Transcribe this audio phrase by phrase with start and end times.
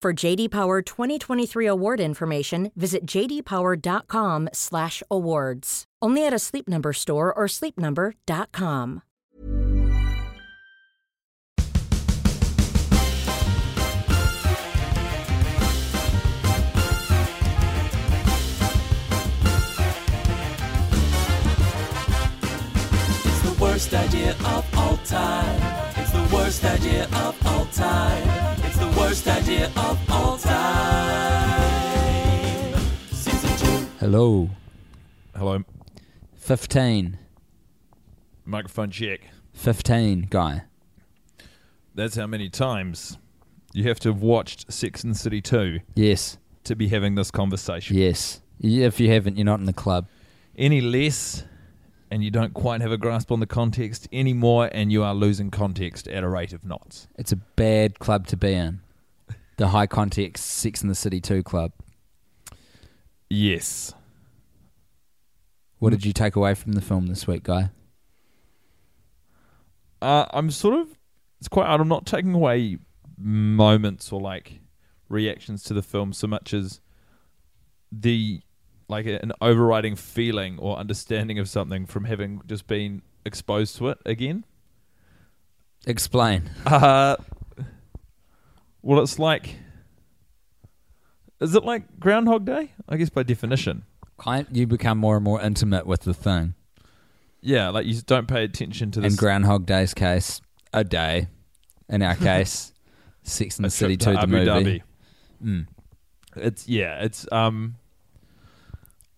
[0.00, 5.84] For JD Power 2023 award information, visit jdpower.com/awards.
[6.00, 9.02] Only at a Sleep Number store or sleepnumber.com.
[23.24, 25.60] It's the worst idea of all time.
[25.96, 28.27] It's the worst idea of all time.
[29.10, 31.58] It's the worst idea of all time.
[33.10, 33.86] Season two.
[34.00, 34.50] Hello.
[35.34, 35.64] Hello,
[36.36, 37.16] 15.
[38.44, 39.20] microphone check.
[39.54, 40.64] 15, guy.
[41.94, 43.16] That's how many times
[43.72, 46.36] you have to have watched Sex and the City 2 Yes.
[46.64, 47.96] to be having this conversation.
[47.96, 48.42] Yes.
[48.60, 50.06] Yeah, If you haven't, you're not in the club.
[50.56, 51.44] Any less,
[52.10, 55.50] and you don't quite have a grasp on the context anymore, and you are losing
[55.50, 57.08] context at a rate of knots.
[57.16, 58.80] It's a bad club to be in.
[59.58, 61.72] The high context Sex in the City 2 club.
[63.28, 63.92] Yes.
[65.78, 67.70] What did you take away from the film this week, guy?
[70.00, 70.88] Uh, I'm sort of.
[71.40, 71.80] It's quite odd.
[71.80, 72.78] I'm not taking away
[73.16, 74.60] moments or like
[75.08, 76.80] reactions to the film so much as
[77.90, 78.40] the
[78.88, 83.98] like an overriding feeling or understanding of something from having just been exposed to it
[84.06, 84.44] again.
[85.86, 86.50] Explain.
[86.64, 87.16] Uh,
[88.82, 89.56] well, it's like.
[91.40, 92.72] Is it like Groundhog Day?
[92.88, 93.84] I guess by definition.
[94.18, 96.54] Kind, you become more and more intimate with the thing.
[97.40, 99.12] Yeah, like you don't pay attention to this.
[99.12, 100.40] In Groundhog Day's case,
[100.72, 101.28] a day.
[101.88, 102.72] In our case,
[103.22, 104.82] Sex in a the City trip 2, to the Abu movie.
[105.42, 105.66] Mm.
[106.36, 107.76] It's yeah, it's um.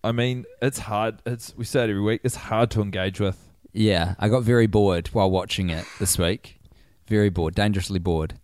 [0.03, 1.21] I mean, it's hard.
[1.25, 2.21] It's we say it every week.
[2.23, 3.37] It's hard to engage with.
[3.73, 6.59] Yeah, I got very bored while watching it this week.
[7.07, 8.35] Very bored, dangerously bored.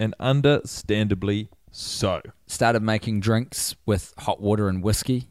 [0.00, 2.20] And understandably so.
[2.46, 5.28] Started making drinks with hot water and whiskey,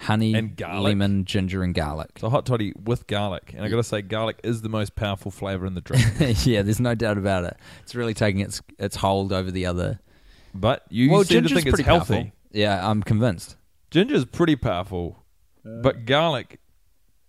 [0.00, 0.84] honey, And garlic.
[0.84, 2.10] lemon, ginger, and garlic.
[2.18, 5.30] So hot toddy with garlic, and I got to say, garlic is the most powerful
[5.30, 6.04] flavor in the drink.
[6.46, 7.56] yeah, there's no doubt about it.
[7.82, 10.00] It's really taking its its hold over the other.
[10.54, 12.14] but you well, seem to ginger's think it's pretty healthy.
[12.14, 12.32] powerful.
[12.52, 13.56] Yeah, I'm convinced.
[13.90, 15.24] Ginger is pretty powerful,
[15.66, 16.60] uh, but garlic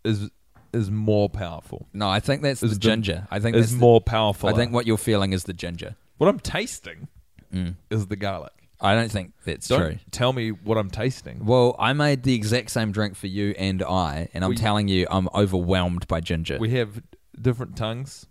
[0.03, 0.29] is
[0.73, 1.87] is more powerful.
[1.93, 3.27] No, I think that's Is the the- ginger.
[3.31, 4.49] I think is that's the- more powerful.
[4.49, 5.95] I think what you're feeling is the ginger.
[6.17, 7.07] What I'm tasting
[7.53, 7.75] Mm.
[7.89, 8.51] is the garlic.
[8.81, 9.97] I don't think that's Don't true.
[10.11, 11.45] tell me what I'm tasting.
[11.45, 14.87] Well, I made the exact same drink for you and I, and I'm We- telling
[14.89, 16.57] you, I'm overwhelmed by ginger.
[16.59, 17.01] We have
[17.41, 18.25] different tongues.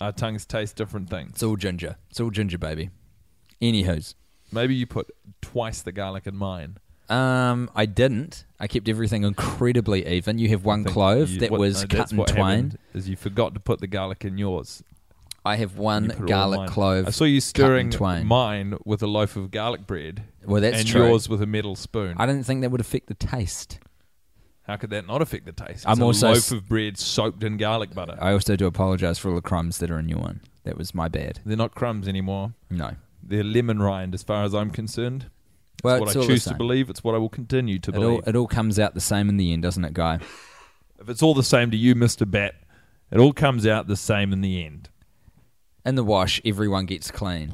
[0.00, 1.30] Our tongues taste different things.
[1.34, 1.96] it's all ginger.
[2.10, 2.90] It's all ginger, baby.
[3.60, 4.16] Anywho's.
[4.50, 6.78] Maybe you put twice the garlic in mine.
[7.08, 8.44] Um, I didn't.
[8.58, 10.38] I kept everything incredibly even.
[10.38, 12.64] You have one clove you- that what- was no, cut that's in what twain.
[12.70, 14.82] happened, Is you forgot to put the garlic in yours.
[15.44, 16.68] I have You one put it all garlic mine.
[16.68, 17.06] clove.
[17.08, 18.26] I saw you cut in stirring twain.
[18.26, 20.22] mine with a loaf of garlic bread.
[20.44, 21.08] Well, that's and true.
[21.08, 22.14] yours with a metal spoon.
[22.18, 23.80] I didn't think that would affect the taste.
[24.68, 25.70] How could that not affect the taste?
[25.78, 28.16] It's I'm a also loaf s- of bread soaked in garlic butter.
[28.20, 30.40] I also do apologize for all the crumbs that are in your one.
[30.62, 31.40] That was my bad.
[31.44, 32.52] They're not crumbs anymore.
[32.70, 32.92] No.
[33.20, 35.26] They're lemon rind, as far as I'm concerned.
[35.74, 36.58] It's Well, what it's I all the choose to same.
[36.58, 36.88] believe.
[36.88, 38.28] It's what I will continue to It all, believe.
[38.28, 40.20] it all comes out the same in the end, doesn't it, Guy?
[41.00, 42.54] if it's all the same to you, Mister Bat,
[43.10, 44.88] it all comes out the same in the end.
[45.84, 47.52] In the wash, everyone gets clean.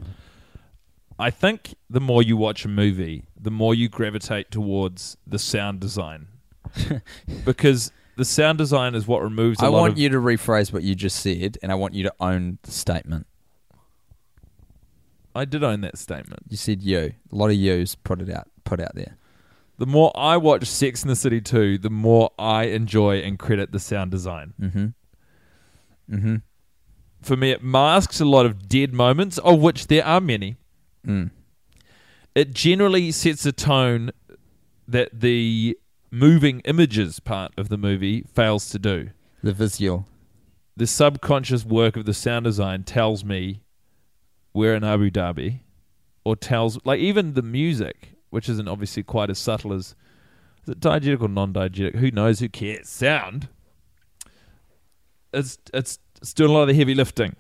[1.19, 5.81] I think the more you watch a movie, the more you gravitate towards the sound
[5.81, 6.29] design,
[7.45, 9.61] because the sound design is what removes.
[9.61, 12.15] I want of, you to rephrase what you just said, and I want you to
[12.21, 13.27] own the statement.
[15.35, 16.43] I did own that statement.
[16.49, 17.13] You said you.
[17.33, 19.17] A lot of yous put it out put out there.
[19.79, 23.71] The more I watch Sex in the City 2, the more I enjoy and credit
[23.71, 24.53] the sound design.
[24.61, 24.87] Mm-hmm.
[26.17, 26.37] Mm-hmm.
[27.23, 30.57] For me, it masks a lot of dead moments, of which there are many.
[31.07, 31.31] Mm.
[32.35, 34.11] it generally sets a tone
[34.87, 35.79] that the
[36.11, 39.11] moving images part of the movie fails to do.
[39.43, 40.07] The visual.
[40.77, 43.63] The subconscious work of the sound design tells me
[44.53, 45.61] we're in Abu Dhabi,
[46.25, 49.95] or tells like even the music, which isn't obviously quite as subtle as
[50.65, 51.97] is it diegetic or non-diegetic?
[51.97, 52.41] Who knows?
[52.41, 52.89] Who cares?
[52.89, 53.49] Sound.
[55.33, 57.37] It's it's it's doing a lot of the heavy lifting.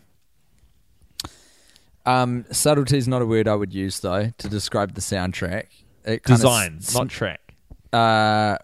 [2.07, 5.67] Um, subtlety is not a word I would use though to describe the soundtrack.
[6.05, 7.55] It Design, s- not track.
[7.93, 8.57] Uh,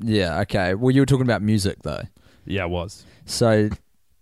[0.00, 0.40] yeah.
[0.40, 0.74] Okay.
[0.74, 2.02] Well, you were talking about music though.
[2.44, 3.04] Yeah, it was.
[3.24, 3.70] So,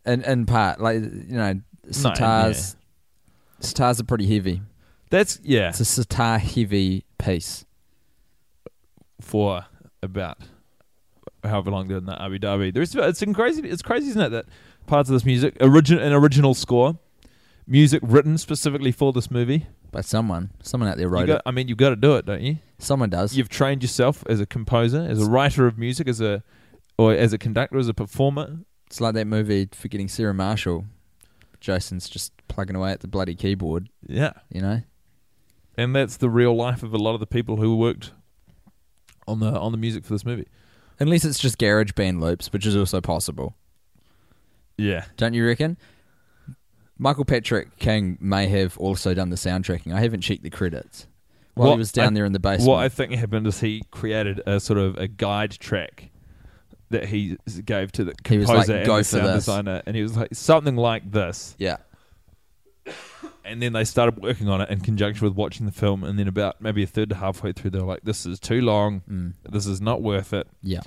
[0.04, 1.54] in in part, like you know,
[1.88, 2.76] sitars,
[3.62, 4.60] sitars are pretty heavy.
[5.08, 5.70] That's yeah.
[5.70, 7.64] It's a sitar heavy piece.
[9.22, 9.64] for
[10.02, 10.38] about
[11.44, 12.74] however long they're in the Abu Dhabi.
[12.74, 13.66] There's it's crazy.
[13.68, 14.28] It's crazy, isn't it?
[14.30, 14.46] That
[14.90, 16.98] parts of this music, origin an original score,
[17.66, 19.66] music written specifically for this movie.
[19.92, 20.50] by someone.
[20.62, 21.42] Someone out there You wrote got, it.
[21.46, 22.58] I mean, you've got to do it, don't you?
[22.78, 23.36] Someone does.
[23.36, 26.42] You've trained yourself as a composer, as a writer of music, as a
[26.98, 28.58] or as a conductor, as a performer.
[28.86, 30.84] It's like that movie Forgetting Sarah Marshall.
[31.60, 34.82] Jason's just plugging away at the bloody keyboard, Yeah, you know?
[35.76, 38.12] and that's the real life of a lot of the people who worked
[39.28, 40.46] on the on the music for this movie.
[40.98, 43.56] Unless it's just garage band loops, which is also possible.
[44.80, 45.76] Yeah, Don't you reckon?
[46.98, 49.92] Michael Patrick King may have also done the soundtracking.
[49.94, 51.06] I haven't checked the credits.
[51.54, 52.68] While What he was down I- there in the basement.
[52.68, 56.10] What I think happened is he created a sort of a guide track
[56.90, 60.16] that he gave to the composer like, and the sound this." designer, and he was
[60.16, 61.54] like something like this.
[61.58, 61.76] yeah.
[63.44, 66.04] And then they started working on it in conjunction with watching the film.
[66.04, 68.60] And then about maybe a third to halfway through, they were like, "This is too
[68.60, 69.02] long.
[69.10, 69.32] Mm.
[69.50, 70.80] This is not worth it." Yeah.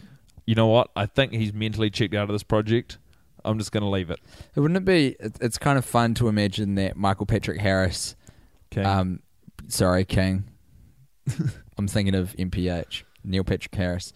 [0.45, 0.89] You know what?
[0.95, 2.99] I think he's mentally checked out of this project.
[3.45, 4.19] I'm just going to leave it.
[4.55, 5.15] Wouldn't it be?
[5.19, 8.15] it- It's kind of fun to imagine that Michael Patrick Harris,
[8.71, 8.83] Okay.
[8.83, 9.19] um,
[9.67, 10.45] sorry, King.
[11.77, 14.13] I'm thinking of MPH, Neil Patrick Harris.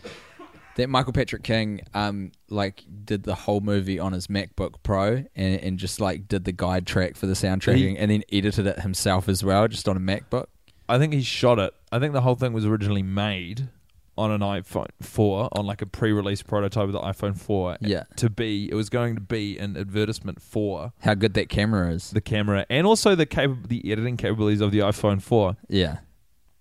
[0.75, 5.59] That Michael Patrick King, um, like did the whole movie on his MacBook Pro and,
[5.61, 9.27] and just like did the guide track for the soundtracking and then edited it himself
[9.27, 10.45] as well, just on a MacBook.
[10.87, 11.73] I think he shot it.
[11.91, 13.69] I think the whole thing was originally made
[14.17, 17.77] on an iPhone 4, on like a pre-release prototype of the iPhone 4.
[17.81, 18.03] Yeah.
[18.17, 22.11] To be, it was going to be an advertisement for How good that camera is.
[22.11, 25.55] the camera and also the cap- the editing capabilities of the iPhone 4.
[25.69, 25.97] Yeah.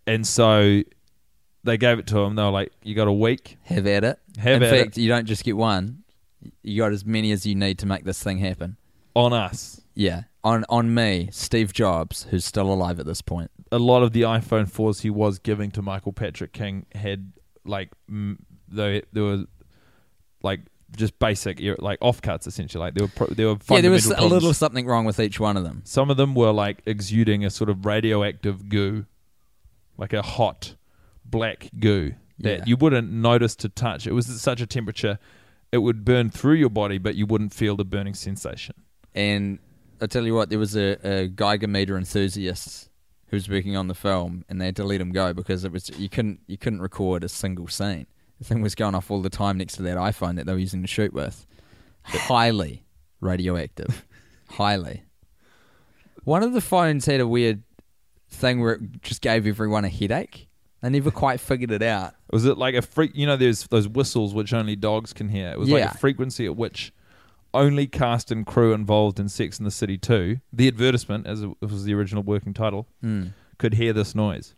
[0.07, 0.83] And so
[1.65, 2.37] they gave it to him.
[2.37, 3.57] They were like, "You got a week.
[3.65, 4.19] Have at it.
[4.39, 6.05] Have In at fact, you don't just get one.
[6.63, 8.77] You got as many as you need to make this thing happen.
[9.15, 10.25] on us." Yeah.
[10.45, 13.51] On on me, Steve Jobs, who's still alive at this point.
[13.73, 17.33] A lot of the iPhone 4s he was giving to Michael Patrick King had
[17.67, 19.45] like m- they there were
[20.43, 20.61] like
[20.97, 22.81] just basic like offcuts essentially.
[22.81, 25.19] Like they were pro- they were Yeah, there was fundamental a little something wrong with
[25.21, 25.83] each one of them.
[25.85, 29.07] Some of them were like exuding a sort of radioactive goo,
[29.99, 30.77] like a hot
[31.25, 32.65] black goo that Yeah.
[32.67, 34.07] you wouldn't notice to touch.
[34.07, 35.19] It was at such a temperature,
[35.73, 38.75] it would burn through your body, but you wouldn't feel the burning sensation.
[39.15, 39.59] And
[40.01, 42.91] I tell you what, there was a, a Geiger meter enthusiast
[43.29, 45.73] who was working on the film, and they had to let him go because it
[45.73, 48.07] was you couldn't you couldn't record a single scene.
[48.39, 50.59] The thing was going off all the time next to that iPhone that they were
[50.59, 51.47] using to shoot with.
[52.05, 52.85] Highly
[53.21, 54.05] radioactive.
[54.51, 55.03] Highly.
[56.25, 57.63] One of the phones had a weird
[58.29, 60.49] thing where it just gave everyone a headache.
[60.83, 62.15] They never quite figured it out.
[62.31, 63.13] Was it like a freak?
[63.15, 65.49] You know, there's those whistles which only dogs can hear.
[65.51, 65.93] It was like Yeah.
[65.93, 66.93] a frequency at which
[67.55, 71.51] only cast and crew involved in Sex in the City 2, the advertisement, as it
[71.61, 73.33] was the original working title, Mm.
[73.59, 74.55] could hear this noise.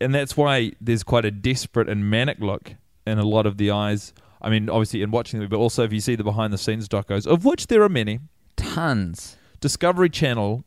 [0.00, 2.74] And that's why there's quite a desperate and manic look
[3.06, 4.14] in a lot of the eyes.
[4.40, 6.88] I mean, obviously in watching them, but also if you see the behind the scenes
[6.88, 8.20] docos, of which there are many,
[8.56, 9.36] Tons.
[9.60, 10.64] Discovery Channel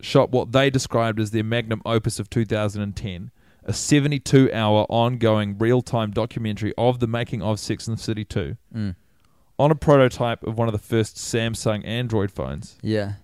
[0.00, 3.30] shot what they described as their magnum opus of 2010,
[3.64, 8.24] a 72 hour ongoing real time documentary of the making of Sex and the City
[8.24, 8.94] 2 Mm.
[9.58, 12.76] On a prototype of one of the first Samsung Android phones.
[12.82, 13.14] Yeah.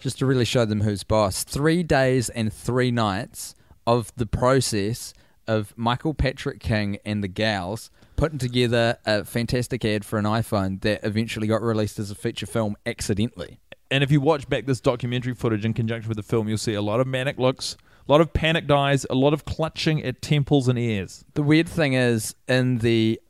[0.00, 1.44] Just to really show them who's boss.
[1.44, 3.54] Three days and three nights
[3.86, 5.12] of the process
[5.46, 10.80] of Michael Patrick King and the gals putting together a fantastic ad for an iPhone
[10.82, 13.58] that eventually got released as a feature film accidentally.
[13.90, 16.74] And if you watch back this documentary footage in conjunction with the film, you'll see
[16.74, 17.76] a lot of manic looks,
[18.08, 21.24] a lot of panicked eyes, a lot of clutching at temples and ears.
[21.34, 23.20] The weird thing is, in the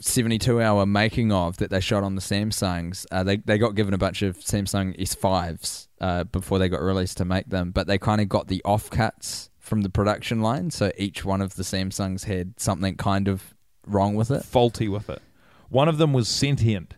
[0.00, 3.94] 72 hour making of that they shot on the Samsungs, uh, they, they got given
[3.94, 7.98] a bunch of Samsung S5s uh, before they got released to make them, but they
[7.98, 10.70] kind of got the offcuts from the production line.
[10.70, 13.54] So each one of the Samsungs had something kind of
[13.86, 14.44] wrong with it.
[14.44, 15.22] faulty with it.
[15.68, 16.94] One of them was sentient,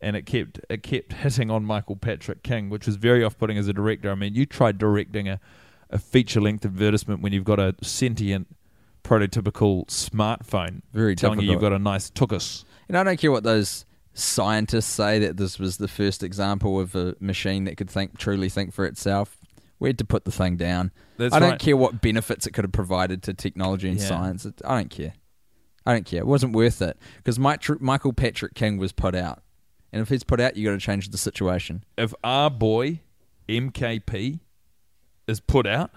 [0.00, 3.58] and it kept it kept hitting on Michael Patrick King, which was very off putting
[3.58, 4.10] as a director.
[4.10, 5.38] I mean, you tried directing a
[5.90, 8.48] a feature length advertisement when you've got a sentient,
[9.06, 12.64] prototypical smartphone Very telling you you've got a nice tuchus.
[12.88, 13.84] And I don't care what those
[14.14, 18.48] scientists say that this was the first example of a machine that could think truly
[18.48, 19.36] think for itself.
[19.78, 20.90] We had to put the thing down.
[21.18, 21.60] That's I don't right.
[21.60, 24.06] care what benefits it could have provided to technology and Yeah.
[24.06, 24.46] science.
[24.46, 25.12] It- I don't care.
[25.84, 26.20] I don't care.
[26.20, 29.42] It wasn't worth it because Michael Patrick King was put out,
[29.92, 31.84] and if he's put out, you got to change the situation.
[31.96, 33.00] If our boy
[33.48, 34.40] MKP
[35.28, 35.90] is put out,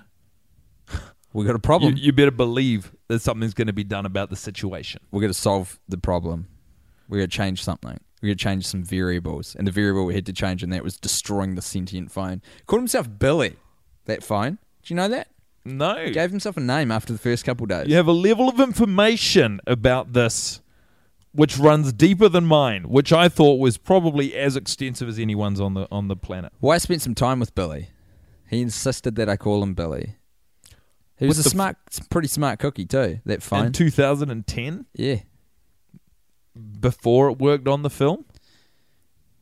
[1.34, 1.96] We got a you, problem.
[1.98, 5.02] you better believe that something's going to be done about the situation.
[5.12, 6.48] We're going to solve the problem.
[7.08, 8.00] We're going to change something.
[8.22, 10.84] We're going to change some variables, and the variable we had to change in that
[10.84, 12.42] was destroying the sentient phone.
[12.68, 13.56] Called himself Billy.
[14.06, 14.58] That phone.
[14.84, 15.28] Do you know that?
[15.66, 17.88] No, He gave himself a name after the first couple days.
[17.88, 20.62] you have a level of information about this
[21.32, 25.76] which runs deeper than mine, which I thought was probably as extensive as anyone's on
[25.76, 26.52] the on the planet.
[26.60, 27.90] Well, I spent some time with Billy.
[28.50, 30.16] He insisted that I call him Billy.
[31.20, 31.76] He was a the smart,
[32.10, 33.20] pretty smart cookie too.
[33.26, 33.68] That phone.
[33.68, 35.18] In 2010, yeah,
[36.80, 38.26] before it worked on the film,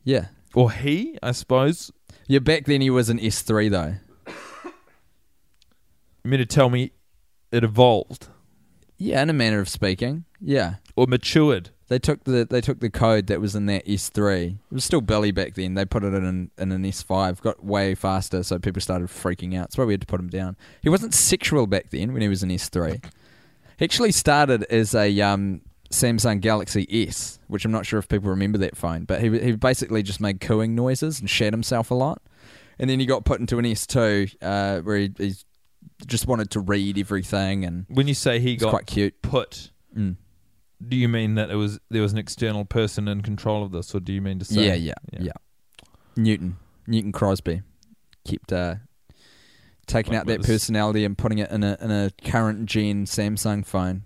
[0.04, 1.90] yeah, or he, I suppose.
[2.26, 2.40] yeah.
[2.40, 3.94] Back then he was an S three though.
[6.24, 6.90] You mean to tell me
[7.52, 8.26] it evolved
[8.98, 10.24] Yeah, in a manner of speaking.
[10.40, 11.70] Yeah, or matured?
[11.88, 14.58] They took the they took the code that was in that S three.
[14.70, 15.74] It was still Billy back then.
[15.74, 17.40] They put it in in an S five.
[17.40, 19.62] Got way faster, so people started freaking out.
[19.62, 20.56] That's why we had to put him down.
[20.82, 23.00] He wasn't sexual back then when he was an S three.
[23.78, 28.28] He actually started as a um, Samsung Galaxy S, which I'm not sure if people
[28.28, 31.94] remember that phone, but he he basically just made cooing noises and shat himself a
[31.94, 32.20] lot.
[32.78, 35.34] And then he got put into an S2 uh, where he, he
[36.06, 39.20] just wanted to read everything and When you say he got quite cute.
[39.22, 40.16] put, Mm.
[40.86, 43.94] Do you mean that it was there was an external person in control of this,
[43.94, 44.66] or do you mean to say?
[44.66, 45.32] Yeah, yeah, yeah,
[46.16, 46.56] Newton,
[46.86, 47.62] Newton Crosby,
[48.24, 48.76] kept uh,
[49.86, 53.66] taking Like out that personality and putting it in a in a current gen Samsung
[53.66, 54.04] phone.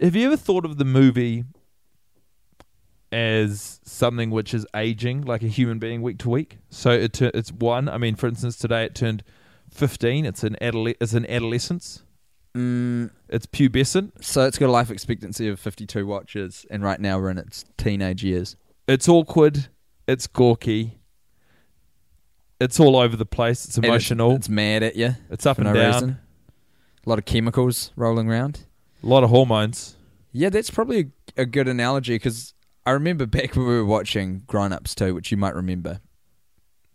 [0.00, 1.44] Have you ever thought of the movie
[3.12, 6.58] as something which is aging, like a human being, week to week?
[6.70, 7.88] So it it's one.
[7.88, 9.22] I mean, for instance, today it turned
[9.70, 10.26] fifteen.
[10.26, 12.02] It's an adole- It's an adolescence.
[12.56, 14.22] Mm, It's pubescent.
[14.22, 17.64] so it's got a life expectancy of 52 watches, and right now we're in its
[17.78, 18.56] teenage years.
[18.86, 19.68] It's awkward.
[20.06, 20.98] It's gawky.
[22.60, 23.64] It's all over the place.
[23.64, 24.32] It's And it's- emotional.
[24.36, 25.92] It's, mad at you It's up and no down.
[25.94, 26.18] reason.
[27.04, 28.60] A lot of chemicals rolling around.
[29.02, 29.96] A lot of hormones.
[30.30, 32.54] Yeah, that's probably a, a good analogy because
[32.86, 36.00] I remember back when we were watching Grown Ups 2, which you might remember.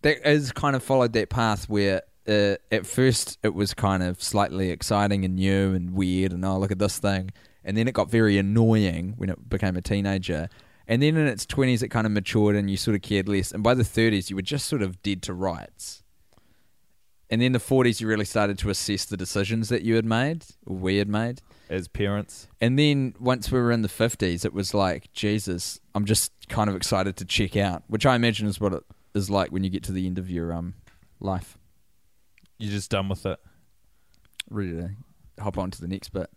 [0.03, 4.21] That has kind of followed that path where uh, at first it was kind of
[4.21, 7.31] slightly exciting and new and weird, and oh look at this thing,
[7.63, 10.49] and then it got very annoying when it became a teenager.
[10.89, 13.51] And then in its twenties, it kind of matured, and you sort of cared less.
[13.51, 16.03] And by the thirties, you were just sort of dead to rights.
[17.29, 20.45] And then the forties, you really started to assess the decisions that you had made,
[20.65, 21.41] or we had made.
[21.69, 26.05] As parents, And then once we were in the 50s, it was like, Jesus, I'm
[26.05, 29.51] just kind of excited to check out, which I imagine is what it is like
[29.51, 30.75] when you get to the end of your um
[31.19, 31.57] life.
[32.57, 33.39] You're just done with it.
[34.49, 34.89] Ready to
[35.39, 36.29] hop on to the next bit,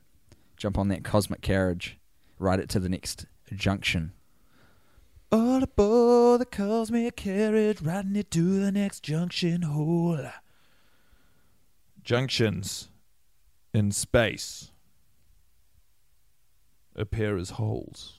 [0.57, 1.99] jump on that cosmic carriage,
[2.39, 4.13] ride it to the next junction.
[5.33, 10.29] All aboard the cosmic carriage, riding it to the next junction hole.
[12.03, 12.89] Junctions
[13.73, 14.73] in space
[16.97, 18.19] appear as holes.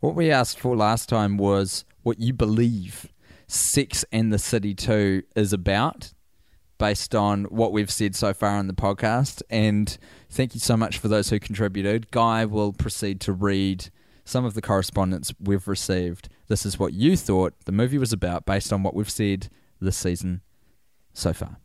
[0.00, 3.12] What we asked for last time was what you believe
[3.48, 6.12] Sex and the City 2 is about,
[6.78, 9.42] based on what we've said so far on the podcast.
[9.50, 9.96] And
[10.30, 12.10] thank you so much for those who contributed.
[12.10, 13.90] Guy will proceed to read
[14.24, 16.28] some of the correspondence we've received.
[16.48, 19.48] This is what you thought the movie was about, based on what we've said
[19.80, 20.42] this season
[21.12, 21.56] so far.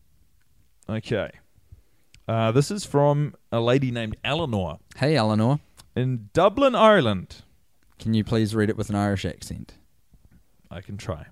[0.90, 1.30] Okay.
[2.28, 5.60] Uh, this is from a lady named Eleanor Hey, Eleanor,
[5.96, 7.44] in Dublin, Ireland.
[8.00, 9.76] can you please read it with an Irish accent?
[10.72, 11.28] I can try.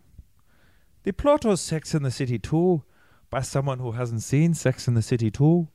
[1.04, 2.84] The plot of Sex in the City 2
[3.32, 5.68] by someone who hasn't seen Sex in the City 2.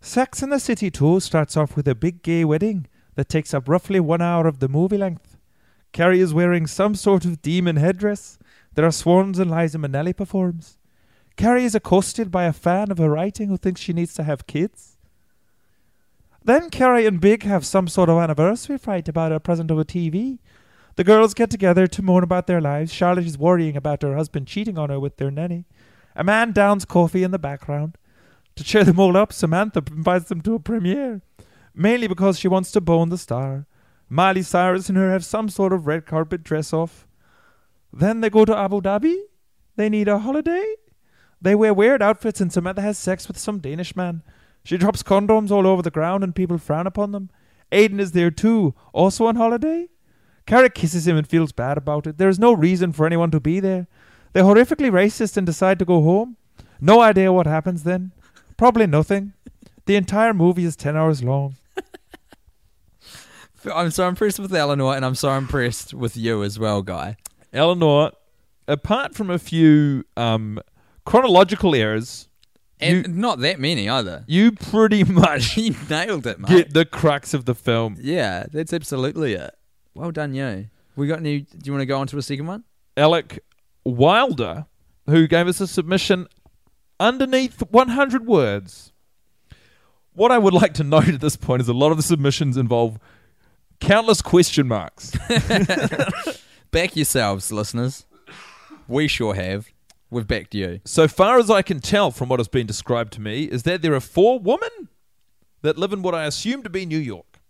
[0.00, 3.68] Sex in the City 2 starts off with a big gay wedding that takes up
[3.68, 5.38] roughly one hour of the movie length.
[5.92, 8.38] Carrie is wearing some sort of demon headdress.
[8.74, 10.76] There are swans and Liza Minnelli performs.
[11.36, 14.48] Carrie is accosted by a fan of her writing who thinks she needs to have
[14.48, 14.96] kids.
[16.44, 19.84] Then Carrie and Big have some sort of anniversary fight about a present of a
[19.84, 20.40] TV.
[20.96, 22.92] The girls get together to moan about their lives.
[22.92, 25.66] Charlotte is worrying about her husband cheating on her with their nanny.
[26.16, 27.98] A man downs coffee in the background.
[28.56, 31.22] To cheer them all up, Samantha invites them to a premiere,
[31.74, 33.66] mainly because she wants to bone the star.
[34.08, 37.06] Miley Cyrus and her have some sort of red carpet dress off.
[37.92, 39.16] Then they go to Abu Dhabi.
[39.76, 40.74] They need a holiday.
[41.40, 44.22] They wear weird outfits and Samantha has sex with some Danish man.
[44.64, 47.30] She drops condoms all over the ground and people frown upon them.
[47.72, 49.88] Aiden is there too, also on holiday.
[50.46, 52.18] Kara kisses him and feels bad about it.
[52.18, 53.88] There is no reason for anyone to be there.
[54.34, 56.36] They're horrifically racist and decide to go home.
[56.80, 58.12] No idea what happens then.
[58.58, 59.32] Probably nothing.
[59.86, 61.56] The entire movie is 10 hours long.
[63.74, 67.16] I'm so impressed with Eleanor, and I'm so impressed with you as well, guy.
[67.52, 68.10] Eleanor,
[68.68, 70.58] apart from a few um,
[71.06, 72.28] chronological errors,
[72.80, 74.24] And You- not that many either.
[74.26, 76.48] you pretty much He nailed it, mate.
[76.48, 77.96] get the crux of the film.
[78.00, 79.54] yeah, that's absolutely it.
[79.94, 80.66] Well done, you.
[80.96, 81.40] We got any?
[81.40, 82.64] Do you want to go on to a second one?
[82.96, 83.42] Alec
[83.84, 84.66] Wilder,
[85.06, 86.26] who gave us a submission
[86.98, 88.92] underneath 100 words.
[90.12, 92.56] What I would like to note at this point is a lot of the submissions
[92.56, 92.98] involve
[93.80, 95.12] countless question marks.
[96.70, 98.06] Back yourselves, listeners.
[98.88, 99.68] We sure have.
[100.10, 100.80] We've backed you.
[100.84, 103.82] so far as I can tell from what has been described to me, is that
[103.82, 104.88] there are four women
[105.62, 107.40] that live in what I assume to be New York.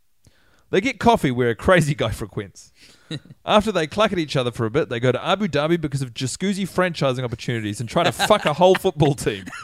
[0.71, 2.73] They get coffee where a crazy guy frequents.
[3.44, 6.02] After they cluck at each other for a bit, they go to Abu Dhabi because
[6.02, 9.44] of Jacuzzi franchising opportunities and try to fuck a whole football team.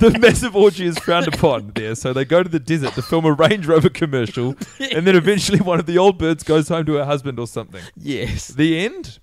[0.00, 3.24] the massive orgy is frowned upon there, so they go to the desert to film
[3.24, 6.94] a Range Rover commercial, and then eventually one of the old birds goes home to
[6.94, 7.82] her husband or something.
[7.96, 8.48] Yes.
[8.48, 9.18] The end?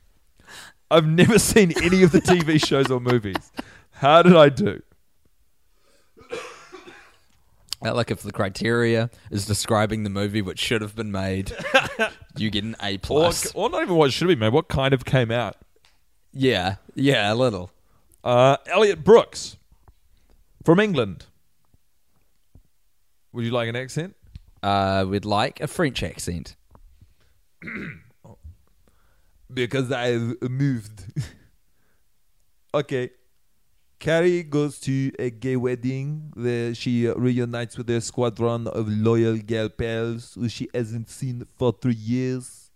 [0.92, 3.52] I've never seen any of the TV shows or movies.
[3.92, 4.82] How did I do?
[7.86, 11.52] Uh, like if the criteria is describing the movie which should have been made,
[12.38, 13.52] you get an A Or, plus.
[13.54, 14.54] or not even what should have been made.
[14.54, 15.56] What kind of came out?
[16.34, 17.72] Yeah, yeah, a little.
[18.24, 19.56] Uh, Elliot Brooks
[20.66, 21.26] from England.
[23.32, 24.16] Would you like an accent?
[24.62, 26.56] Uh, we'd like a French accent.
[29.52, 31.06] Because I've moved.
[32.74, 33.10] okay.
[34.00, 39.68] Carrie goes to a gay wedding where she reunites with her squadron of loyal gal
[39.68, 42.72] pals who she hasn't seen for three years.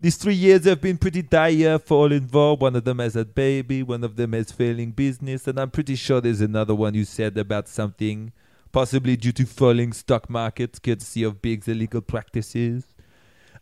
[0.00, 2.60] These three years have been pretty dire for all involved.
[2.60, 5.94] One of them has a baby, one of them has failing business, and I'm pretty
[5.96, 8.30] sure there's another one who said about something,
[8.70, 12.84] possibly due to falling stock markets, courtesy of Big's illegal practices.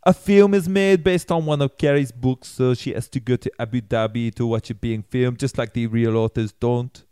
[0.06, 3.34] A film is made based on one of Carrie's books, so she has to go
[3.34, 7.02] to Abu Dhabi to watch it being filmed, just like the real authors don't.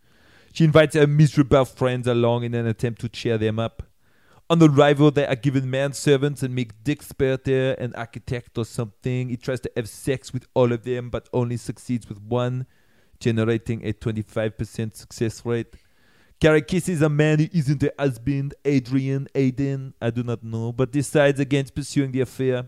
[0.52, 3.82] She invites her miserable friends along in an attempt to cheer them up.
[4.48, 9.28] On the arrival, they are given manservants and make Dick Sperter an architect or something.
[9.28, 12.64] He tries to have sex with all of them, but only succeeds with one,
[13.18, 15.74] generating a 25% success rate.
[16.40, 20.92] Carrie kisses a man who isn't her husband, Adrian, Aiden, I do not know, but
[20.92, 22.66] decides against pursuing the affair.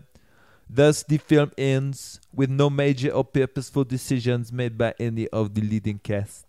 [0.69, 5.61] Thus, the film ends with no major or purposeful decisions made by any of the
[5.61, 6.45] leading cast.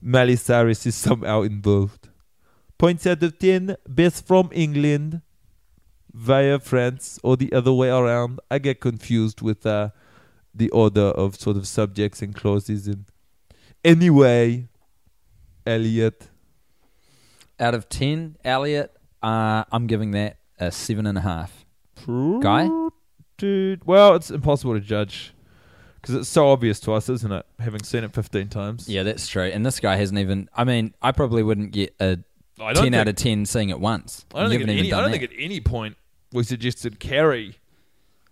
[0.00, 2.08] Miley Cyrus is somehow involved.
[2.78, 5.20] Points out of 10, best from England
[6.12, 8.40] via France or the other way around.
[8.50, 9.90] I get confused with uh,
[10.54, 12.86] the order of sort of subjects and clauses.
[12.86, 13.04] And
[13.84, 14.68] anyway,
[15.66, 16.28] Elliot,
[17.58, 21.66] Out of 10, Elliot, uh, I'm giving that a seven and a half.
[22.40, 22.68] Guy?
[23.40, 23.84] Dude.
[23.86, 25.32] Well, it's impossible to judge
[26.00, 27.44] because it's so obvious to us, isn't it?
[27.58, 28.88] Having seen it 15 times.
[28.88, 29.44] Yeah, that's true.
[29.44, 30.48] And this guy hasn't even.
[30.54, 32.18] I mean, I probably wouldn't get a
[32.58, 34.24] don't 10 out of 10 seeing it once.
[34.34, 35.18] I don't, You think at, any, I don't that.
[35.20, 35.96] think at any point
[36.32, 37.56] we suggested Carrie.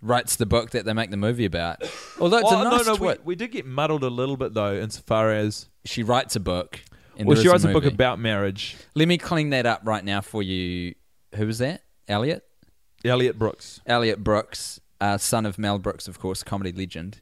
[0.01, 1.83] Writes the book that they make the movie about.
[2.21, 4.53] Although it's Oh, a nice no, no, we, we did get muddled a little bit
[4.53, 6.79] though, insofar as She writes a book.
[7.19, 8.77] Well, she writes a book about marriage.
[8.95, 10.95] Let me clean that up right now for you.
[11.35, 11.83] Who was that?
[12.07, 12.45] Elliot?
[13.03, 13.81] Elliot Brooks.
[13.85, 17.21] Elliot Brooks, uh, son of Mel Brooks, of course, comedy legend.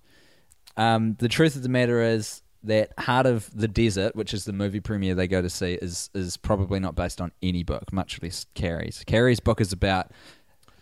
[0.76, 4.54] Um, the truth of the matter is that Heart of the Desert, which is the
[4.54, 8.22] movie premiere they go to see, is is probably not based on any book, much
[8.22, 9.04] less Carrie's.
[9.06, 10.12] Carrie's book is about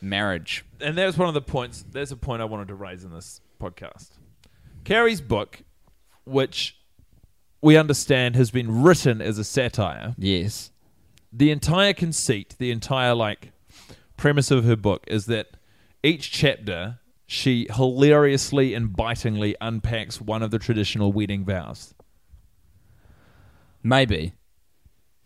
[0.01, 0.65] marriage.
[0.81, 1.84] and that's one of the points.
[1.89, 4.10] There's a point I wanted to raise in this podcast.
[4.84, 5.62] Carrie's book,
[6.25, 6.77] which
[7.62, 10.71] we understand has been written as a satire, Yes.
[11.34, 13.51] the entire conceit, the entire like
[14.17, 15.47] premise of her book is that
[16.06, 21.94] each chapter she hilariously and bitingly unpacks one of the traditional wedding vows.
[23.82, 24.34] Maybe.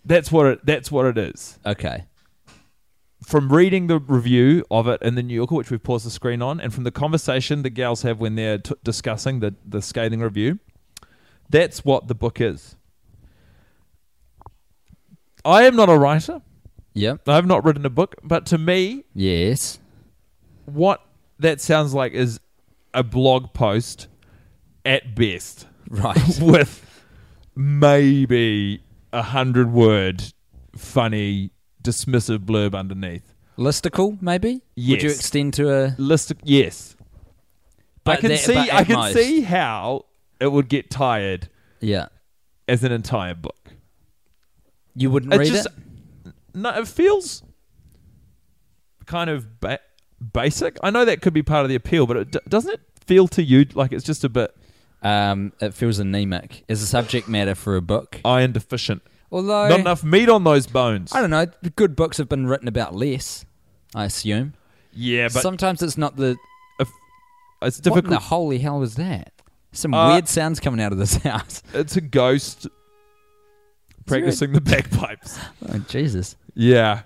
[0.06, 0.66] That's what it.
[0.66, 1.60] That's what it is.
[1.66, 2.06] Okay.
[3.24, 6.42] From reading the review of it in the New Yorker, which we've paused the screen
[6.42, 10.22] on, and from the conversation the gals have when they're t- discussing the the scathing
[10.22, 10.60] review,
[11.50, 12.76] that's what the book is.
[15.44, 16.42] I am not a writer.
[16.94, 17.28] Yep.
[17.28, 19.80] I have not written a book, but to me, Yes.
[20.74, 21.02] What
[21.40, 22.40] that sounds like is
[22.94, 24.08] a blog post
[24.86, 26.38] at best Right.
[26.42, 26.86] with
[27.56, 30.24] maybe a hundred word,
[30.76, 31.52] funny,
[31.84, 33.34] dismissive blurb underneath.
[33.58, 34.54] Listicle, maybe?
[34.54, 34.62] Would
[35.04, 35.16] you Yes.
[35.20, 35.96] extend to a.
[35.98, 36.96] List, yes.
[38.04, 38.58] But I can there- see.
[38.58, 39.14] I can most.
[39.14, 40.06] see how
[40.40, 41.50] it would get tired
[41.82, 42.08] Yeah.
[42.68, 43.74] as an entire book.
[44.96, 45.68] You wouldn't It read just-
[46.26, 46.34] it?
[46.54, 47.44] No, it feels
[49.06, 49.80] kind of ba-
[50.34, 50.78] basic.
[50.84, 53.44] I know that could be part of the appeal, but it, doesn't it feel to
[53.44, 54.56] you like it's just a bit
[55.02, 58.20] Um, it feels anemic as a subject matter for a book.
[58.26, 59.02] iron deficient?
[59.32, 59.70] Although.
[59.70, 61.14] Not enough meat on those bones.
[61.14, 61.46] I don't know.
[61.76, 63.46] Good books have been written about less,
[63.96, 64.54] I assume.
[64.92, 66.36] Yeah, but Sometimes it's not the.
[66.80, 66.90] if,
[67.62, 69.32] it's What in the holy hell was that?
[69.72, 71.62] Some Uh, weird sounds coming out of this house.
[71.74, 72.68] It's a ghost
[74.06, 75.40] practicing the bagpipes.
[75.72, 76.36] Oh, Jesus.
[76.56, 77.02] Yeah.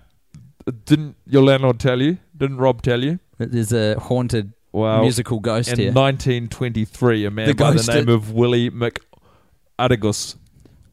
[0.86, 2.18] Didn't your landlord tell you?
[2.36, 3.20] Didn't Rob tell you?
[3.38, 5.92] There's a haunted musical ghost in here.
[5.92, 10.38] 1923, a man The by the name of Willie McAdigus,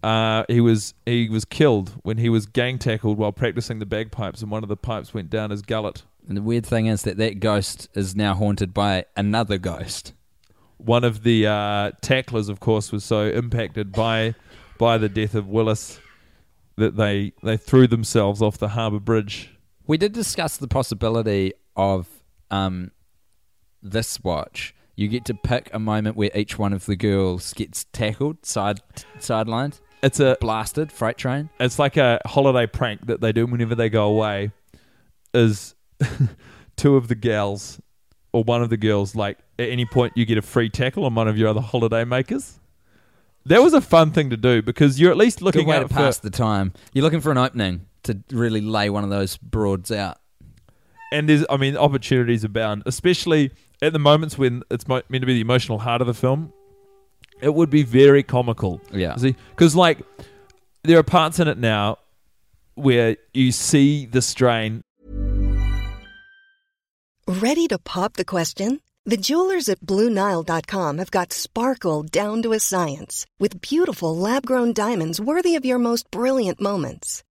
[0.03, 4.43] uh, he was he was killed when he was gang tackled while practicing the bagpipes,
[4.43, 6.03] and one of the pipes went down his gullet.
[6.29, 10.13] and the weird thing is that that ghost is now haunted by another ghost.
[10.79, 14.35] One of the uh, tacklers, of course, was so impacted by
[14.79, 16.01] by the death of Willis
[16.77, 19.51] that they they threw themselves off the harbour bridge.
[19.91, 22.07] We did discuss the possibility of
[22.49, 22.93] um,
[23.83, 24.73] this watch.
[24.95, 28.79] You get to pick a moment where each one of the girls gets tackled, side
[29.19, 31.51] sidelined, It's a blasted, freight train.
[31.59, 34.53] it's like a holiday prank that they do whenever they go away
[35.35, 35.75] is
[36.77, 37.81] two of the gals
[38.33, 41.17] or one of the girls like at any point you get a free tackle on
[41.17, 42.61] one of your other holiday makers
[43.47, 45.89] that was a fun thing to do because you're at least Good looking way out
[45.89, 46.75] to for the time.
[46.93, 50.19] You're looking for an opening to really lay one of those broads out.
[51.13, 53.51] and there's i mean opportunities abound especially
[53.83, 56.53] at the moments when it's meant to be the emotional heart of the film
[57.43, 59.17] it would be very comical Yeah.
[59.51, 59.99] because like
[60.85, 61.99] there are parts in it now
[62.75, 64.83] where you see the strain
[67.29, 68.81] Ready to pop the question?
[69.07, 74.73] The jewelers at BlueNile.com have got sparkle down to a science with beautiful lab grown
[74.73, 77.23] diamonds worthy of your most brilliant moments.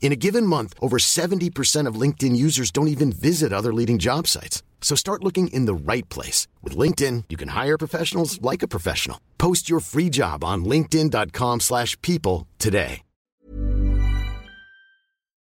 [0.00, 4.28] In a given month, over 70% of LinkedIn users don't even visit other leading job
[4.28, 4.62] sites.
[4.80, 6.46] So start looking in the right place.
[6.62, 9.18] With LinkedIn, you can hire professionals like a professional.
[9.36, 13.02] Post your free job on linkedin.com/people slash people today.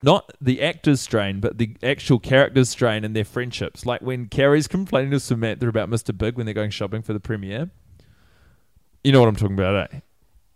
[0.04, 3.86] not the actor's strain, but the actual character's strain and their friendships.
[3.86, 6.16] Like when Carrie's complaining to Samantha about Mr.
[6.16, 7.70] Big when they're going shopping for the premiere.
[9.02, 10.00] You know what I'm talking about, eh?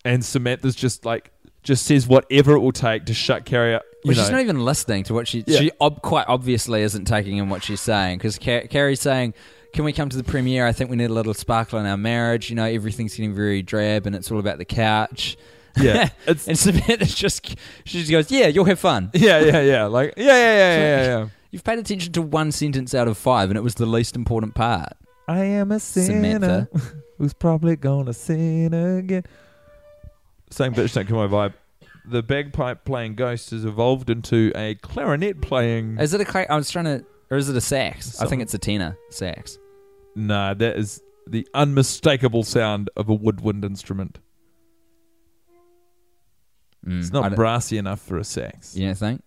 [0.05, 1.33] And Samantha's just like,
[1.69, 3.83] just says whatever it will take to shut Carrie up.
[4.05, 5.45] Well, she's not even listening to what she.
[5.47, 5.59] Yeah.
[5.59, 9.35] She ob- quite obviously isn't taking in what she's saying because Car- Carrie's saying,
[9.75, 10.67] "Can we come to the premiere?
[10.67, 12.49] I think we need a little sparkle in our marriage.
[12.49, 15.37] You know, everything's getting very drab, and it's all about the couch."
[15.77, 17.47] Yeah, it's- and Samantha's just
[17.85, 19.85] she just goes, "Yeah, you'll have fun." yeah, yeah, yeah.
[19.85, 21.29] Like, yeah, yeah, yeah, yeah, yeah.
[21.51, 24.55] You've paid attention to one sentence out of five, and it was the least important
[24.55, 24.93] part.
[25.27, 26.69] I am a sinner Samantha.
[27.19, 29.25] who's probably gonna sin again.
[30.51, 31.55] Same bitch don't kill my vibe.
[32.07, 35.99] The bagpipe playing ghost has evolved into a clarinet playing.
[35.99, 36.25] Is it a?
[36.25, 38.21] Cla- I was trying to, or is it a sax?
[38.21, 39.59] I think it's a tenor sax.
[40.17, 44.21] Nah, that is the unmistakable sound of a woodwind instrument.
[46.87, 48.75] Mm, It's I not don't- brassy enough for a sax.
[48.77, 49.23] You don't think?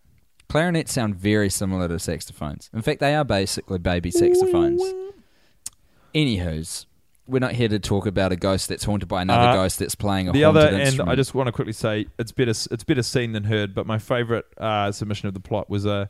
[0.49, 2.69] Clarinets sound very similar to saxophones.
[2.73, 4.81] In fact, they are basically baby saxophones.
[6.13, 6.88] Anywho's,
[7.27, 9.95] we're not here to talk about a ghost that's haunted by another Uh, ghost that's
[9.95, 11.10] playing a the haunted other, and.
[11.10, 12.51] I just want to quickly say it's better.
[12.51, 13.73] It's better seen than heard.
[13.73, 16.10] But my favorite uh, submission of the plot was a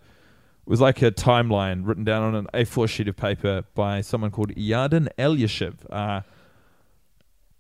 [0.66, 4.56] was like a timeline written down on an A4 sheet of paper by someone called
[4.56, 5.74] Yarden Elyashiv.
[5.90, 6.22] Uh,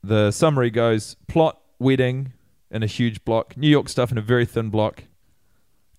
[0.03, 2.33] the summary goes: plot wedding
[2.71, 5.03] in a huge block, New York stuff in a very thin block.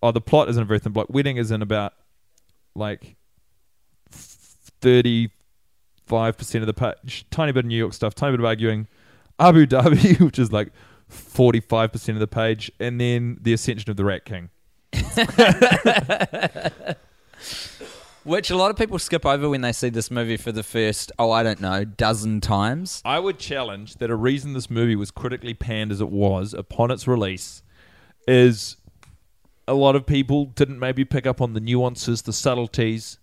[0.03, 1.09] Oh, the plot is in a very thin block.
[1.11, 1.93] Wedding is in about
[2.75, 3.15] like
[4.11, 5.31] thirty
[6.07, 7.27] five percent of the page.
[7.31, 8.89] Tiny bit of New York stuff, tiny bit of arguing.
[9.39, 10.73] Abu Dhabi, which is like
[11.09, 14.51] forty five percent of the page, and then the ascension of the Rat King.
[18.25, 21.11] Which a lot of people skip over when they see this movie for the first,
[21.19, 23.03] oh, I don't know, dozen times.
[23.05, 26.93] I would challenge that a reason this movie was critically panned as it was upon
[26.93, 27.65] its release
[28.29, 28.77] is
[29.67, 33.19] a lot of people didn't maybe pick up on the nuances, the subtleties,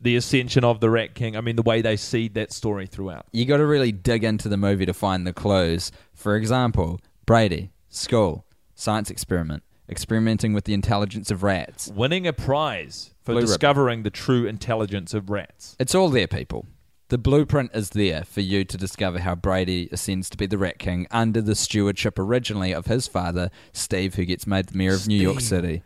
[0.00, 1.36] the ascension of the Rat King.
[1.36, 3.26] I mean, the way they seed that story throughout.
[3.32, 5.92] You got to really dig into the movie to find the clues.
[6.14, 11.88] For example, Brady, school, science experiment, experimenting with the intelligence of rats.
[11.94, 13.46] Winning a prize for Blue ribbon.
[13.48, 15.76] discovering the true intelligence of rats.
[15.78, 16.66] It's all there, people.
[17.08, 20.78] The blueprint is there for you to discover how Brady ascends to be the Rat
[20.78, 25.08] King under the stewardship originally of his father, Steve, who gets made the mayor of
[25.08, 25.82] New York City.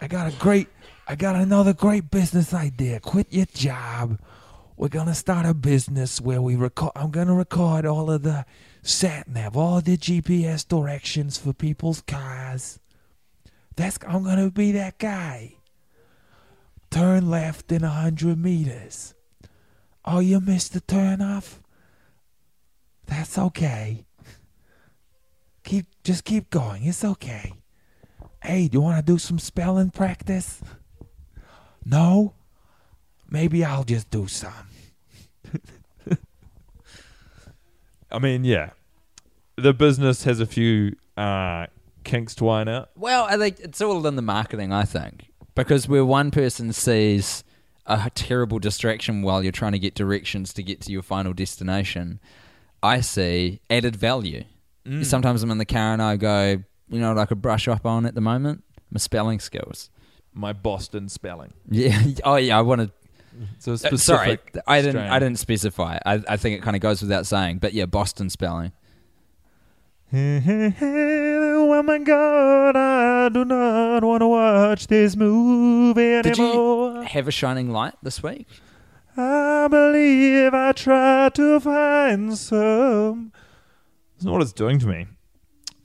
[0.00, 0.66] I got a great,
[1.06, 2.98] I got another great business idea.
[2.98, 4.18] Quit your job.
[4.76, 6.92] We're gonna start a business where we record.
[6.96, 8.46] I'm gonna record all of the
[8.82, 12.80] sat nav, all the GPS directions for people's cars.
[13.76, 15.56] That's I'm gonna be that guy.
[16.90, 19.14] Turn left in a hundred meters.
[20.06, 21.60] Oh, you missed the turn off.
[23.06, 24.06] That's okay.
[25.64, 26.84] Keep just keep going.
[26.84, 27.52] It's okay.
[28.42, 30.62] Hey, do you want to do some spelling practice?
[31.84, 32.34] No?
[33.30, 34.52] Maybe I'll just do some.
[38.10, 38.70] I mean, yeah.
[39.56, 41.66] The business has a few uh,
[42.04, 42.90] kinks to iron out.
[42.96, 45.30] Well, I think it's all in the marketing, I think.
[45.54, 47.44] Because where one person sees
[47.86, 52.18] a terrible distraction while you're trying to get directions to get to your final destination,
[52.82, 54.44] I see added value.
[55.02, 57.86] Sometimes I'm in the car and I go, you know what I could brush up
[57.86, 58.62] on at the moment?
[58.90, 59.88] My spelling skills.
[60.34, 61.52] My Boston spelling.
[61.70, 62.02] Yeah.
[62.24, 62.58] Oh, yeah.
[62.58, 62.88] I wanted.
[62.88, 62.94] to.
[63.58, 64.56] So Uh, sorry, specific.
[64.66, 64.92] I didn't.
[64.92, 65.10] strain.
[65.10, 65.98] I didn't specify.
[66.04, 67.58] I, I think it kind of goes without saying.
[67.58, 68.72] But yeah, Boston spelling.
[70.12, 77.32] oh my God, I do not want to watch this movie Did you have a
[77.32, 78.46] shining light this week?
[79.16, 83.32] I believe I tried to find some.
[84.14, 85.06] That's not what it's doing to me.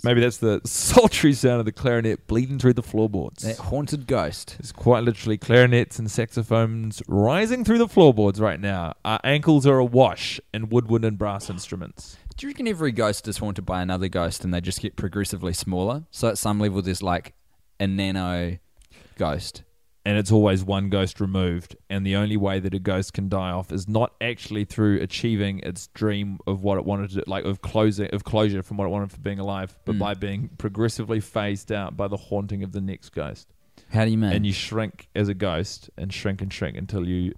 [0.03, 3.43] Maybe that's the sultry sound of the clarinet bleeding through the floorboards.
[3.43, 4.55] That haunted ghost.
[4.59, 8.93] It's quite literally clarinets and saxophones rising through the floorboards right now.
[9.03, 12.17] Our ankles are awash in woodwind and brass instruments.
[12.37, 15.53] Do you reckon every ghost is haunted by another ghost and they just get progressively
[15.53, 16.05] smaller?
[16.11, 17.33] So at some level, there's like
[17.79, 18.59] a nano
[19.17, 19.63] ghost.
[20.05, 21.75] And it's always one ghost removed.
[21.89, 25.59] And the only way that a ghost can die off is not actually through achieving
[25.59, 28.89] its dream of what it wanted to, like of closing of closure from what it
[28.89, 29.99] wanted for being alive, but Mm.
[29.99, 33.53] by being progressively phased out by the haunting of the next ghost.
[33.89, 34.31] How do you mean?
[34.31, 37.33] And you shrink as a ghost and shrink and shrink until you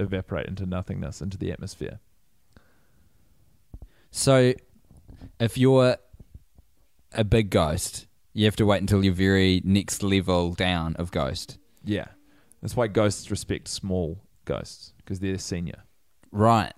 [0.00, 2.00] evaporate into nothingness, into the atmosphere.
[4.10, 4.52] so
[5.40, 5.96] if you're
[7.12, 11.58] a big ghost, you have to wait until you're very next level down of ghost.
[11.84, 12.06] Yeah,
[12.62, 15.82] that's why ghosts respect small ghosts because they're senior.
[16.32, 16.72] Right.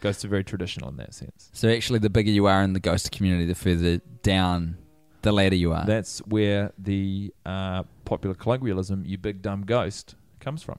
[0.00, 1.50] Ghosts are very traditional in that sense.
[1.52, 4.76] So actually, the bigger you are in the ghost community, the further down
[5.22, 5.84] the ladder you are.
[5.84, 10.78] That's where the uh, popular colloquialism "you big dumb ghost" comes from.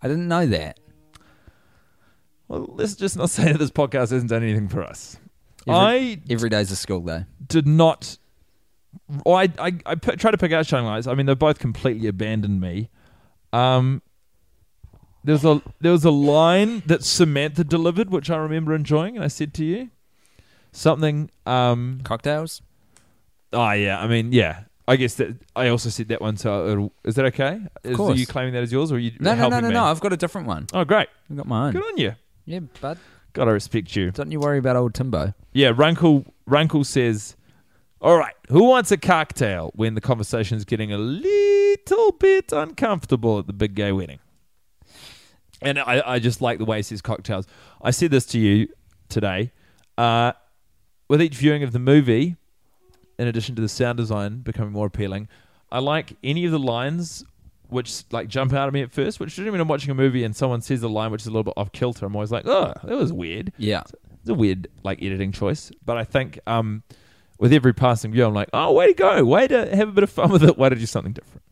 [0.00, 0.78] I didn't know that.
[2.48, 5.18] Well, let's just not say that this podcast hasn't done anything for us.
[5.66, 7.26] Every, I every day's a school day.
[7.46, 8.18] did not.
[9.26, 11.06] oh, I I, I p- tried to pick out shining lights.
[11.06, 12.88] I mean, they both completely abandoned me.
[13.52, 14.02] Um,
[15.24, 19.28] there's a there was a line that Samantha delivered, which I remember enjoying, and I
[19.28, 19.90] said to you
[20.72, 21.30] something.
[21.46, 22.62] Um, Cocktails?
[23.52, 24.64] oh yeah, I mean yeah.
[24.88, 26.36] I guess that I also said that one.
[26.36, 27.60] So it'll, is that okay?
[27.84, 28.18] Is course.
[28.18, 29.74] you claiming that as yours, or are you No, no, no, no, me?
[29.74, 29.84] no.
[29.84, 30.66] I've got a different one.
[30.72, 31.08] Oh, great!
[31.30, 31.72] I've got my own.
[31.72, 32.14] Good on you.
[32.44, 32.98] Yeah, bud.
[33.32, 34.10] Gotta respect you.
[34.10, 35.32] Don't you worry about old Timbo.
[35.52, 37.36] Yeah, Runkle Runkle says,
[38.00, 41.22] "All right, who wants a cocktail?" When the conversation is getting a little
[42.18, 44.18] bit uncomfortable at the big gay wedding,
[45.62, 47.46] and I, I just like the way he says cocktails.
[47.82, 48.68] I said this to you
[49.08, 49.52] today.
[49.98, 50.32] Uh,
[51.08, 52.36] with each viewing of the movie,
[53.18, 55.28] in addition to the sound design becoming more appealing,
[55.70, 57.24] I like any of the lines
[57.68, 59.20] which like jump out at me at first.
[59.20, 61.44] Which when I'm watching a movie and someone says a line which is a little
[61.44, 63.82] bit off kilter, I'm always like, "Oh, that was weird." Yeah.
[64.20, 66.82] It's a weird like editing choice, but I think um,
[67.38, 70.04] with every passing view, I'm like, oh, way to go, way to have a bit
[70.04, 71.42] of fun with it, way to do something different.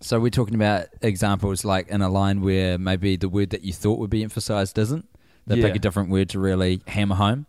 [0.00, 3.72] So we're talking about examples like in a line where maybe the word that you
[3.72, 5.08] thought would be emphasized isn't.
[5.46, 5.66] They Yeah.
[5.66, 7.46] pick a different word to really hammer home.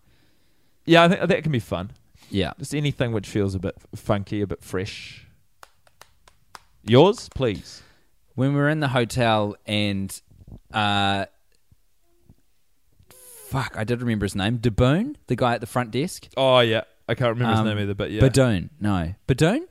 [0.86, 1.92] Yeah, I think that can be fun.
[2.30, 2.54] Yeah.
[2.58, 5.26] Just anything which feels a bit funky, a bit fresh.
[6.84, 7.82] Yours, please.
[8.36, 10.20] When we were in the hotel and
[10.74, 11.26] uh
[13.50, 14.60] fuck, I did remember his name.
[14.60, 16.28] Daboon, the guy at the front desk.
[16.38, 18.70] Oh yeah, I can't remember Um, his name either, but yeah, Badoon.
[18.80, 19.14] No.
[19.28, 19.62] Badoon?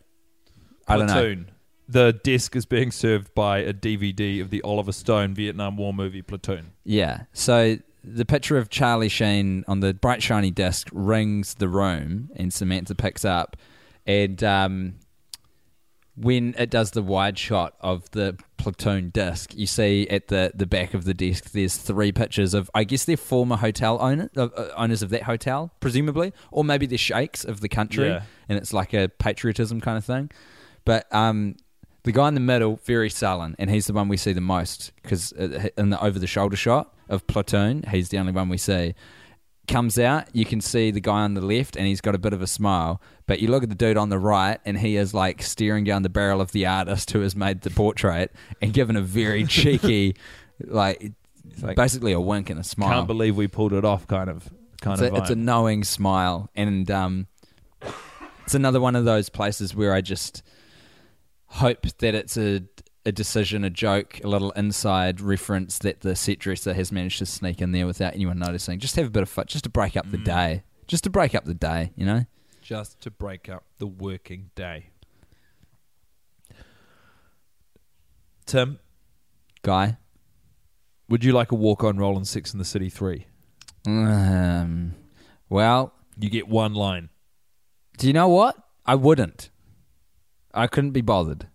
[0.88, 1.12] I don't know.
[1.14, 1.50] Platoon.
[1.88, 6.22] The desk is being served by a DVD of the Oliver Stone Vietnam War movie
[6.22, 6.72] Platoon.
[6.84, 7.24] Yeah.
[7.32, 12.52] So the picture of Charlie Sheen on the bright shiny disc rings the room, and
[12.52, 13.56] Samantha picks up,
[14.06, 14.94] and um,
[16.16, 20.66] when it does the wide shot of the platoon disc, you see at the, the
[20.66, 24.44] back of the disc there's three pictures of I guess they're former hotel owner, uh,
[24.56, 28.22] uh, owners of that hotel, presumably, or maybe they're sheikhs of the country, Yeah.
[28.48, 30.30] and it's like a patriotism kind of thing.
[30.84, 31.56] But um,
[32.04, 34.92] the guy in the middle, very sullen, and he's the one we see the most
[35.02, 38.94] because in the over the shoulder shot of Platoon, he's the only one we see.
[39.66, 42.34] Comes out, you can see the guy on the left, and he's got a bit
[42.34, 43.00] of a smile.
[43.26, 46.02] But you look at the dude on the right, and he is like staring down
[46.02, 50.16] the barrel of the artist who has made the portrait and given a very cheeky,
[50.60, 51.12] like,
[51.62, 52.90] like, basically a wink and a smile.
[52.90, 54.50] Can't believe we pulled it off, kind of,
[54.82, 55.14] kind it's, of.
[55.14, 57.28] a, it's a knowing smile, and um,
[58.42, 60.42] it's another one of those places where I just
[61.54, 62.62] hope that it's a
[63.06, 67.26] a decision, a joke, a little inside reference that the set dresser has managed to
[67.26, 68.78] sneak in there without anyone noticing.
[68.78, 70.24] Just have a bit of fun, just to break up the Mm.
[70.24, 72.24] day, just to break up the day, you know.
[72.62, 74.88] just to break up the working day.
[78.46, 78.78] Tim,
[79.62, 79.96] Guy,
[81.08, 83.26] would you like a walk-on role in Sex and the City three?
[83.86, 84.94] um,
[85.50, 87.10] well, You get one line.
[87.98, 88.56] do you know what?
[88.86, 89.50] I wouldn't.
[90.54, 91.48] I couldn't be bothered.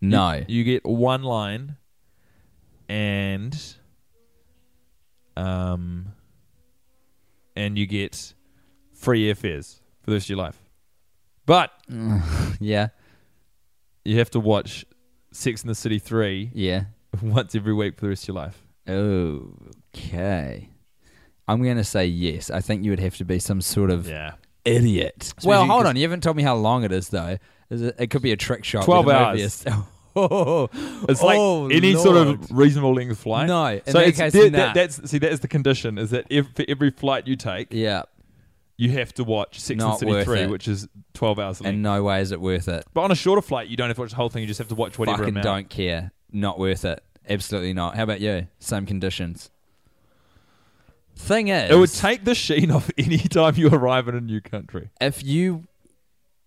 [0.00, 0.32] No.
[0.32, 1.76] You, you get one line,
[2.88, 3.56] and
[5.36, 6.06] um,
[7.56, 8.34] and you get
[8.94, 10.60] free airfares for the rest of your life.
[11.46, 11.70] But
[12.60, 12.88] yeah.
[14.04, 14.84] you have to watch
[15.32, 16.84] Sex and the City three Yeah.
[17.22, 18.62] once every week for the rest of your life.
[18.88, 20.70] Okay.
[21.46, 22.50] I'm going to say yes.
[22.50, 24.32] I think you would have to be some sort of Yeah.
[24.64, 25.34] Idiot.
[25.38, 25.96] So well, hold on.
[25.96, 27.38] You haven't told me how long it is, though.
[27.70, 28.84] Is it, it could be a trick shot.
[28.84, 29.64] 12 hours.
[30.16, 30.70] Oh,
[31.08, 33.48] It's like oh, any sort of reasonable length flight.
[33.48, 34.58] No, in so that it's, case, that- nah.
[34.58, 37.72] that- that's see that is the condition is that if, for every flight you take,
[37.72, 38.02] Yeah.
[38.76, 40.50] you have to watch Six Not and City worth three, it.
[40.50, 41.72] which is twelve hours long.
[41.74, 42.84] In no way is it worth it.
[42.94, 44.42] but on a shorter flight, you don't have to watch the whole thing.
[44.42, 45.44] You just have to watch whatever Fucking amount.
[45.44, 46.12] don't care.
[46.30, 47.02] Not worth it.
[47.28, 47.96] Absolutely not.
[47.96, 48.46] How about you?
[48.60, 49.50] Same conditions.
[51.16, 54.40] Thing is, It would take the sheen off any time you arrive in a new
[54.40, 54.90] country.
[55.00, 55.64] if you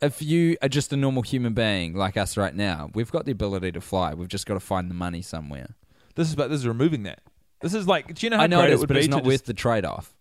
[0.02, 3.32] if you are just a normal human being like us right now, we've got the
[3.32, 4.14] ability to fly.
[4.14, 5.70] We've just got to find the money somewhere.
[6.16, 7.22] This is about this is removing that.
[7.62, 9.08] This is like, do you know how I know great it is, would but it's
[9.08, 10.14] not just- worth the trade off.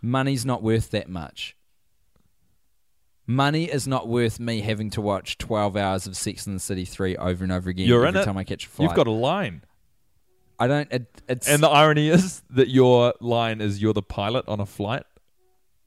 [0.00, 1.54] Money's not worth that much.
[3.26, 6.84] Money is not worth me having to watch twelve hours of Sex and the City
[6.84, 8.24] three over and over again You're every in it.
[8.26, 8.88] time I catch a flight.
[8.88, 9.62] You've got a line,
[10.60, 10.92] I don't.
[10.92, 14.66] It, it's and the irony is that your line is you're the pilot on a
[14.66, 15.04] flight,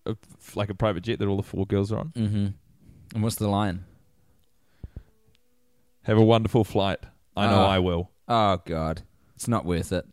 [0.06, 0.18] of-
[0.56, 2.10] like a private jet that all the four girls are on.
[2.16, 2.48] mm-hmm.
[3.14, 3.86] And what's the line?
[6.04, 7.00] Have a wonderful flight.
[7.38, 7.70] I know Ah.
[7.70, 8.10] I will.
[8.28, 9.04] Oh God,
[9.36, 10.06] it's not worth it.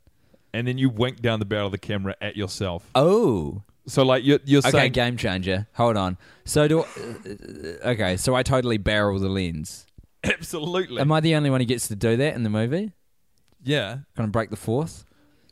[0.53, 2.89] And then you wink down the barrel of the camera at yourself.
[2.95, 5.67] Oh, So like you're you're okay, saying game changer.
[5.75, 6.17] Hold on.
[6.45, 6.85] So do.
[7.85, 9.87] okay, so I totally barrel the lens.
[10.25, 11.01] absolutely.
[11.01, 12.93] Am I the only one who gets to do that in the movie?
[13.63, 13.99] Yeah.
[14.17, 15.05] Gonna break the fourth?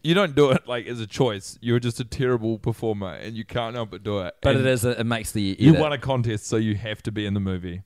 [0.03, 1.59] You don't do it like as a choice.
[1.61, 4.35] You're just a terrible performer, and you can't help but do it.
[4.43, 4.85] But And it is.
[4.85, 7.83] It makes the You won a contest, so you have to be in the movie,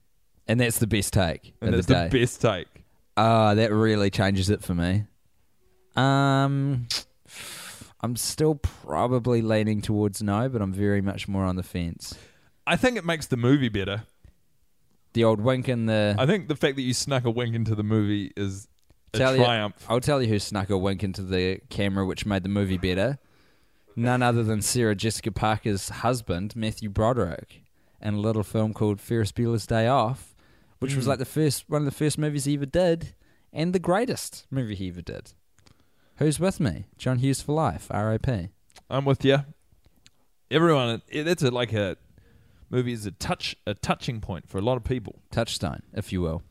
[0.47, 2.19] and that's the best take and of that's the the, day.
[2.21, 2.67] best take.
[3.17, 5.05] Ah, that really changes it for me.
[5.95, 6.87] Um,
[8.01, 12.15] I'm still probably leaning towards no, but I'm very much more on the fence.
[12.65, 14.03] I think it makes the movie better.
[15.13, 16.15] The old wink and the.
[16.17, 18.67] I think the fact that you snuck a wink into the movie is
[19.13, 22.49] Tell you- I'll tell you who snuck a wink into the camera, which made the
[22.49, 23.19] movie better.
[23.95, 27.61] None other than Sarah Jessica Parker's husband, Matthew Broderick,
[28.01, 30.35] in a little film called Ferris Bueller's Day Off,
[30.79, 30.97] which Mm.
[30.97, 33.13] was like the first one of the first movies he ever did,
[33.53, 35.33] and the greatest movie he ever did.
[36.17, 36.85] Who's with me?
[36.97, 37.87] John Hughes for life.
[37.91, 38.49] R.I.P.
[38.89, 39.45] I'm with you.
[40.49, 41.97] Everyone, it, it's a, like a
[42.69, 45.19] movie is a touch a touching point for a lot of people.
[45.31, 46.41] Touchstone, if you will.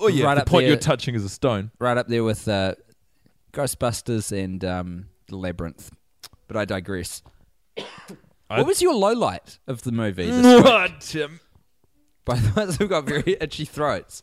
[0.00, 1.70] Oh yeah, Right the up point there- you're touching is a stone.
[1.78, 2.74] Right up there with uh,
[3.52, 5.90] Ghostbusters and um, The Labyrinth.
[6.46, 7.22] But I digress.
[7.76, 7.84] I-
[8.58, 10.30] what was your low light of the movie?
[10.30, 11.40] What, Tim?
[12.24, 14.22] By the ones who've got very itchy throats.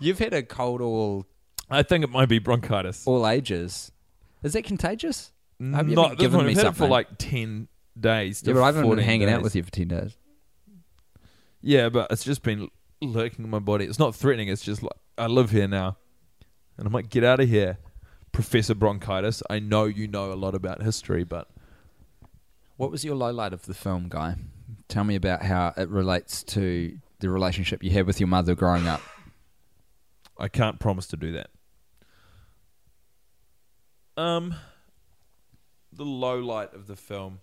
[0.00, 1.26] You've had a cold all
[1.70, 3.06] I think it might be bronchitis.
[3.06, 3.92] all ages.
[4.42, 5.32] Is that contagious?
[5.60, 6.46] I hope you Not this given one.
[6.46, 7.68] me I've had it for like ten
[7.98, 8.42] days.
[8.44, 10.16] Yeah, but I haven't been 14 hanging out with you for ten days.
[11.60, 12.68] Yeah, but it's just been
[13.06, 13.84] lurking in my body.
[13.84, 14.48] It's not threatening.
[14.48, 15.96] It's just like I live here now,
[16.76, 17.78] and I'm like, get out of here,
[18.32, 19.42] Professor Bronchitis.
[19.50, 21.48] I know you know a lot about history, but
[22.76, 24.36] What was your low light of the film, guy?
[24.88, 28.88] Tell me about how it relates to the relationship you had with your mother growing
[28.88, 29.00] up.
[30.38, 31.50] I can't promise to do that.
[34.16, 34.54] Um,
[35.92, 37.40] the low light of the film.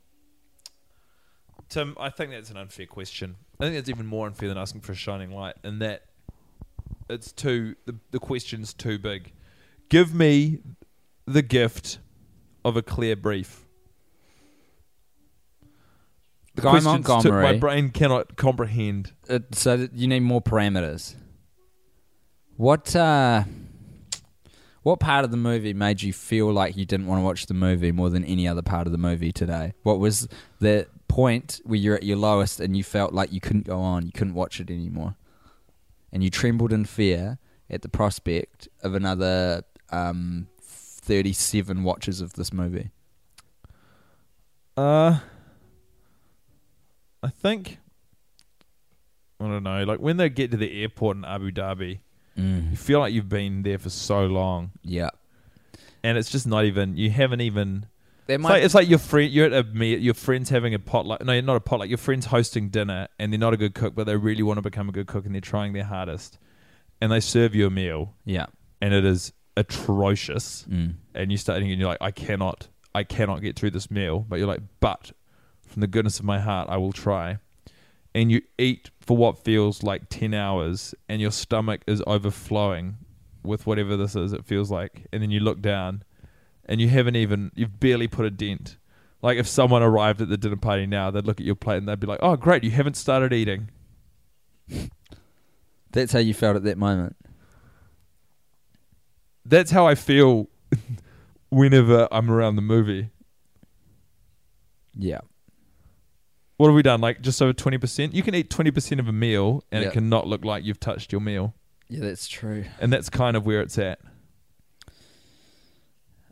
[1.70, 3.36] Tim, I think that's an unfair question.
[3.60, 6.04] I think that's even more unfair than asking for a shining light, and that
[7.10, 9.32] it's too the the question's too big.
[9.90, 10.60] Give me
[11.26, 12.00] the gift
[12.66, 13.66] of a clear brief.
[16.56, 17.44] The Guy question's too- Montgomery.
[17.44, 19.14] my brain cannot comprehend.
[19.30, 21.16] Uh, so that you need more parameters.
[22.58, 23.44] What uh,
[24.84, 27.54] what part of the movie made you feel like you didn't want to watch the
[27.54, 29.74] movie more than any other part of the movie today?
[29.84, 30.28] What was
[30.60, 34.05] the point where you're at your lowest and you felt like you couldn't go on,
[34.05, 35.16] you couldn't watch it anymore,
[36.14, 37.38] and you trembled in fear
[37.70, 42.91] at the prospect of another um, thirty-seven watches of this movie?
[44.78, 45.20] Uh,
[47.22, 47.80] I think
[49.41, 49.84] I don't know.
[49.84, 51.99] Like when they get to the airport in Abu Dhabi,
[52.36, 55.10] you feel like you've been there for so long, Yeah,
[56.03, 56.95] and it's just not even.
[56.95, 57.88] You haven't even.
[58.30, 59.32] There It's like, it's like your friend.
[59.32, 60.00] You're at a meet.
[60.00, 61.24] Your friends having a potluck.
[61.26, 61.90] No, you're not a potluck.
[61.90, 64.62] Your friends hosting dinner, and they're not a good cook, but they really want to
[64.62, 66.38] become a good cook, and they're trying their hardest,
[67.02, 68.46] and they serve you a meal, yeah.
[68.82, 70.96] and it is atrocious, Mm.
[71.16, 74.26] and you start eating, and you're like, I cannot, I cannot get through this meal,
[74.28, 75.12] but you're like, but
[75.68, 77.38] from the goodness of my heart, I will try.
[78.16, 82.98] And you eat for what feels like 10 hours, and your stomach is overflowing
[83.44, 85.06] with whatever this is, it feels like.
[85.14, 86.04] And then you look down,
[86.70, 88.78] and you haven't even, you've barely put a dent.
[89.22, 91.88] Like if someone arrived at the dinner party now, they'd look at your plate and
[91.90, 93.70] they'd be like, oh, great, you haven't started eating.
[95.92, 97.18] That's how you felt at that moment.
[99.46, 100.48] That's how I feel
[101.50, 103.10] whenever I'm around the movie.
[104.96, 105.20] Yeah.
[106.58, 107.02] What have we done?
[107.02, 108.14] Like just over twenty percent.
[108.14, 109.90] You can eat twenty percent of a meal, and Yeah.
[109.90, 111.56] it cannot look like you've touched your meal,
[111.88, 112.66] Yeah, that's true.
[112.82, 114.00] and that's kind of where it's at.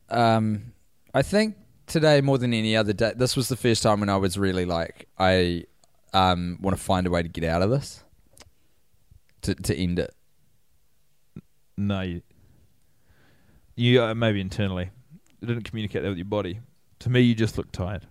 [0.10, 0.74] Um,
[1.14, 1.55] I think
[1.86, 4.66] today more than any other day, this was the first time when I was really
[4.66, 5.66] like, I
[6.14, 8.03] um, want to find a way to get out of this,
[9.41, 10.14] to to end it.
[11.78, 12.22] No, you,
[13.76, 14.89] you uh, maybe internally,
[15.41, 16.60] you didn't communicate that with your body.
[16.99, 18.08] To me, you just look tired.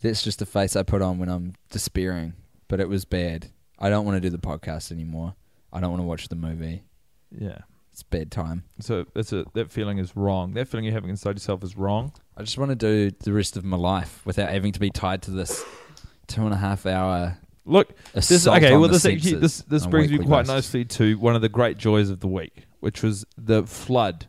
[0.00, 2.34] That's just the face I put on when I'm despairing.
[2.68, 3.48] But it was bad.
[3.78, 5.34] I don't want to do the podcast anymore.
[5.72, 6.82] I don't want to watch the movie.
[7.30, 7.58] Yeah.
[7.98, 8.62] It's bad time.
[8.78, 10.52] So that's a that feeling is wrong.
[10.52, 12.12] That feeling you're having inside yourself is wrong.
[12.36, 15.22] I just want to do the rest of my life without having to be tied
[15.22, 15.64] to this
[16.28, 17.38] two and a half hour.
[17.64, 18.76] Look, this okay.
[18.76, 20.54] well, this actually this this brings me quite basis.
[20.54, 24.28] nicely to one of the great joys of the week, which was the flood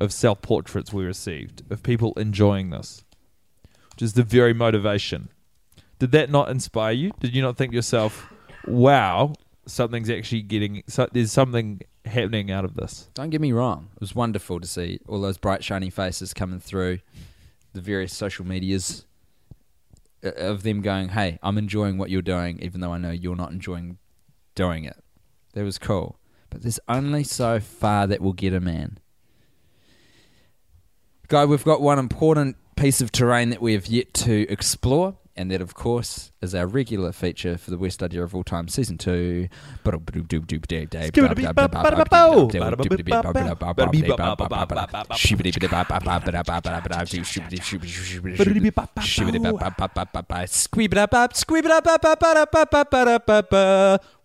[0.00, 3.04] of self portraits we received of people enjoying this,
[3.90, 5.28] which is the very motivation.
[5.98, 7.12] Did that not inspire you?
[7.20, 8.32] Did you not think to yourself,
[8.66, 9.34] "Wow,
[9.66, 13.08] something's actually getting so, there's something happening out of this"?
[13.14, 13.88] Don't get me wrong.
[13.94, 17.00] It was wonderful to see all those bright, shiny faces coming through
[17.72, 19.06] the various social medias
[20.24, 23.36] uh, of them going, hey, I'm enjoying what you're doing, even though I know you're
[23.36, 23.98] not enjoying
[24.54, 24.96] doing it.
[25.54, 26.18] That was cool.
[26.50, 28.98] But there's only so far that will get a man.
[31.28, 35.50] Guy, we've got one important piece of terrain that we have yet to explore, and
[35.50, 38.98] that, of course, is our regular feature for the Worst Idea of All Time, Season
[38.98, 39.48] 2.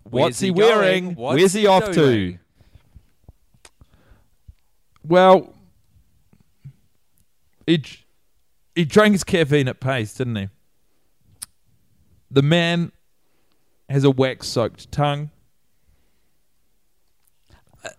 [0.03, 1.15] What's he wearing?
[1.15, 2.37] Where's he off to?
[5.03, 5.53] Well,
[7.65, 7.83] he
[8.75, 10.49] he drank his caffeine at pace, didn't he?
[12.29, 12.91] The man
[13.89, 15.31] has a wax-soaked tongue.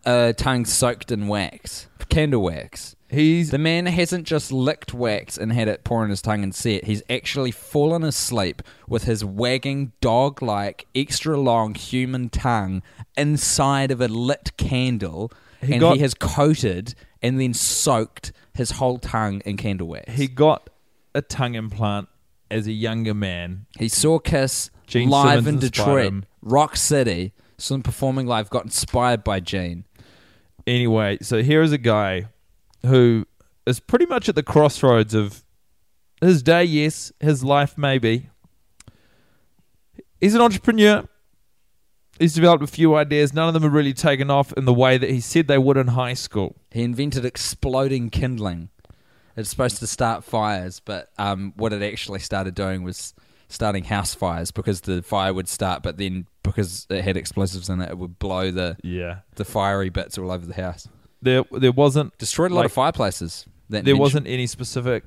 [0.04, 2.94] A tongue soaked in wax, candle wax.
[3.08, 6.54] He's The man hasn't just licked wax and had it pour in his tongue and
[6.54, 6.84] set.
[6.84, 12.82] He's actually fallen asleep with his wagging dog like extra long human tongue
[13.16, 18.72] inside of a lit candle He and got- he has coated and then soaked his
[18.72, 20.12] whole tongue in candle wax.
[20.12, 20.68] he got
[21.14, 22.08] a tongue implant
[22.50, 23.66] as a younger man.
[23.78, 26.24] He saw Kiss Gene live Simmons in Detroit.
[26.42, 27.32] Rock City.
[27.58, 28.50] Saw him performing live.
[28.50, 29.84] Got inspired by Gene.
[30.66, 32.26] Anyway, so here is a guy
[32.84, 33.26] who
[33.66, 35.44] is pretty much at the crossroads of
[36.20, 38.28] his day, yes, his life, maybe.
[40.20, 41.08] He's an entrepreneur.
[42.18, 43.32] He's developed a few ideas.
[43.32, 45.76] None of them have really taken off in the way that he said they would
[45.76, 46.56] in high school.
[46.70, 48.70] He invented exploding kindling.
[49.38, 53.14] It's supposed to start fires, but um, what it actually started doing was
[53.48, 57.80] starting house fires because the fire would start, but then because it had explosives in
[57.80, 59.20] it, it would blow the Yeah.
[59.36, 60.88] the fiery bits all over the house.
[61.22, 63.46] There there wasn't Destroyed a lot like, of fireplaces.
[63.70, 63.98] That there invention.
[64.00, 65.04] wasn't any specific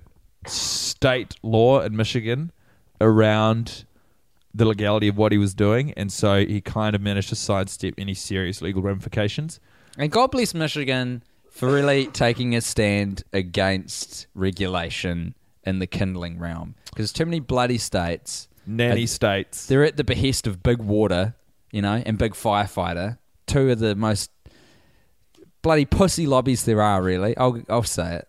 [0.47, 2.51] state law in Michigan
[2.99, 3.86] around
[4.53, 7.93] the legality of what he was doing, and so he kind of managed to sidestep
[7.97, 9.59] any serious legal ramifications.
[9.97, 16.74] And God bless Michigan for really taking a stand against regulation in the kindling realm.
[16.86, 19.68] Because too many bloody states, Nanny Uh, states.
[19.68, 21.36] they're at the behest of Big Water,
[21.72, 23.20] you know, and Big Firefighter.
[23.45, 24.32] Two of the most
[25.62, 27.38] bloody pussy lobbies there are, really.
[27.38, 28.28] I'll, I'll say it.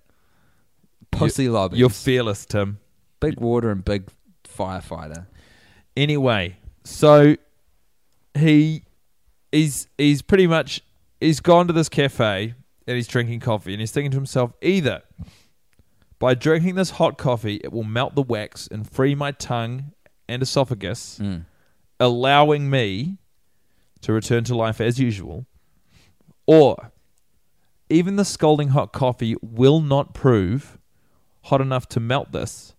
[1.10, 1.78] Pussy lobbies.
[1.78, 2.78] You're fearless, Tim.
[3.20, 4.08] Big Water and Big
[4.44, 5.26] Firefighter.
[5.96, 7.36] Anyway, so
[8.34, 8.82] he
[9.52, 10.82] he's he's pretty much
[11.20, 12.54] he's gone to this cafe
[12.86, 15.02] and he's drinking coffee and he's thinking to himself either
[16.18, 19.92] by drinking this hot coffee it will melt the wax and free my tongue
[20.28, 21.44] and esophagus Mm.
[22.00, 23.18] allowing me
[24.00, 25.46] to return to life as usual
[26.46, 26.92] or
[27.88, 30.78] even the scalding hot coffee will not prove
[31.42, 32.74] hot enough to melt this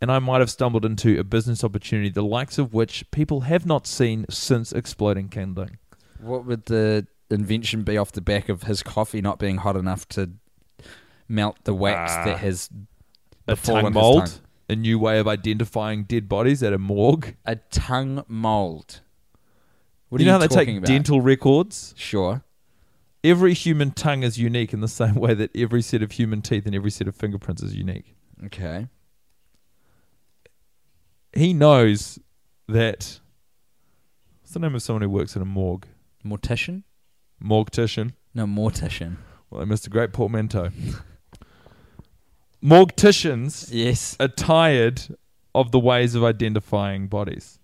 [0.00, 3.64] and I might have stumbled into a business opportunity the likes of which people have
[3.64, 5.78] not seen since exploding kindling.
[6.18, 10.08] What would the invention be off the back of his coffee not being hot enough
[10.10, 10.30] to
[11.28, 12.24] melt the wax Ah.
[12.26, 12.68] that has
[13.48, 14.40] A befallen tongue his mold, tongue?
[14.68, 17.36] a new way of identifying dead bodies at a morgue.
[17.44, 19.00] A tongue mold.
[20.08, 20.86] What you are know you how they talking take about?
[20.88, 21.94] dental records?
[21.96, 22.44] Sure.
[23.24, 26.66] Every human tongue is unique in the same way that every set of human teeth
[26.66, 28.14] and every set of fingerprints is unique.
[28.46, 28.88] Okay.
[31.34, 32.18] He knows
[32.68, 33.20] that.
[34.42, 35.86] What's the name of someone who works in a morgue?
[36.24, 36.82] Mortician?
[37.42, 38.12] Mortician.
[38.34, 39.16] No, mortician.
[39.50, 40.70] Well, I missed a great portmanteau.
[42.62, 44.16] Morticians Yes.
[44.20, 45.02] are tired
[45.54, 47.58] of the ways of identifying bodies.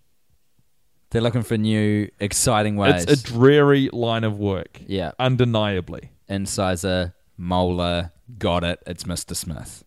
[1.10, 3.04] They're looking for new, exciting ways.
[3.04, 5.12] It's a dreary line of work, yeah.
[5.18, 6.10] undeniably.
[6.28, 8.82] Incisor, molar, got it.
[8.86, 9.34] It's Mr.
[9.34, 9.84] Smith.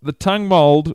[0.00, 0.94] The tongue mold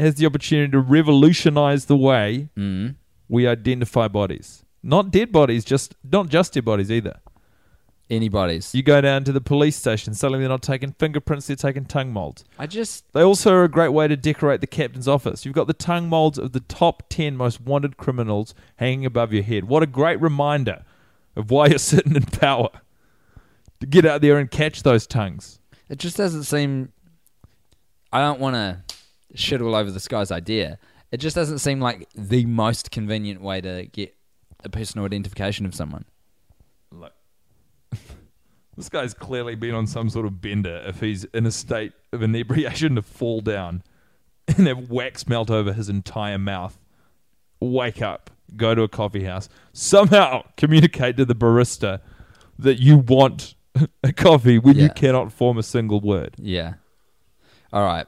[0.00, 2.96] has the opportunity to revolutionize the way Mm.
[3.28, 4.64] we identify bodies.
[4.86, 7.18] Not dead bodies, just not just dead bodies either.
[8.08, 8.72] Anybody's.
[8.72, 12.12] You go down to the police station, suddenly they're not taking fingerprints, they're taking tongue
[12.12, 12.44] molds.
[12.56, 13.12] I just.
[13.12, 15.44] They also are a great way to decorate the captain's office.
[15.44, 19.42] You've got the tongue molds of the top 10 most wanted criminals hanging above your
[19.42, 19.64] head.
[19.64, 20.84] What a great reminder
[21.34, 22.70] of why you're sitting in power.
[23.80, 25.58] To get out there and catch those tongues.
[25.88, 26.92] It just doesn't seem.
[28.12, 28.84] I don't want to
[29.34, 30.78] shit all over this guy's idea.
[31.10, 34.15] It just doesn't seem like the most convenient way to get
[34.66, 36.04] a personal identification of someone.
[36.90, 37.12] Look,
[38.76, 42.22] this guy's clearly been on some sort of bender if he's in a state of
[42.22, 43.82] inebriation to fall down
[44.48, 46.78] and have wax melt over his entire mouth.
[47.58, 52.00] Wake up, go to a coffee house, somehow communicate to the barista
[52.58, 53.54] that you want
[54.02, 56.34] a coffee when you cannot form a single word.
[56.38, 56.74] Yeah.
[57.72, 58.06] All right.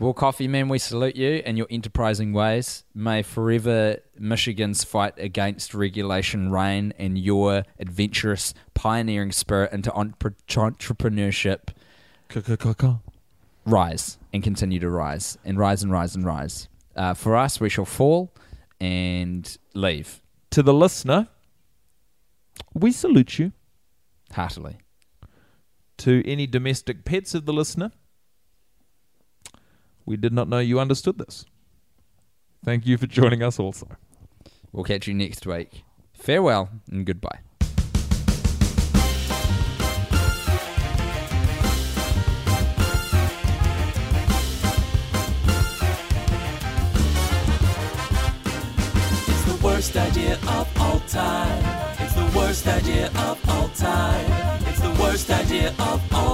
[0.00, 2.82] Well, Coffee Man, we salute you and your enterprising ways.
[2.94, 11.68] May forever Michigan's fight against regulation reign and your adventurous, pioneering spirit into entre- entrepreneurship
[13.64, 16.68] rise and continue to rise and rise and rise and rise.
[16.96, 18.34] Uh, for us, we shall fall
[18.80, 20.20] and leave
[20.50, 21.28] To the listener,
[22.74, 23.52] we salute you.
[24.32, 24.78] heartily.
[25.98, 27.92] To any domestic pets of the listener,
[30.06, 31.44] we did not know you understood this.
[32.64, 33.88] Thank you for joining us also.
[34.72, 35.84] We'll catch you next week.
[36.12, 37.40] Farewell and goodbye.
[49.26, 51.94] It's the worst idea of all time.
[52.00, 54.66] It's the worst idea of all time.
[54.66, 56.33] It's the worst idea of all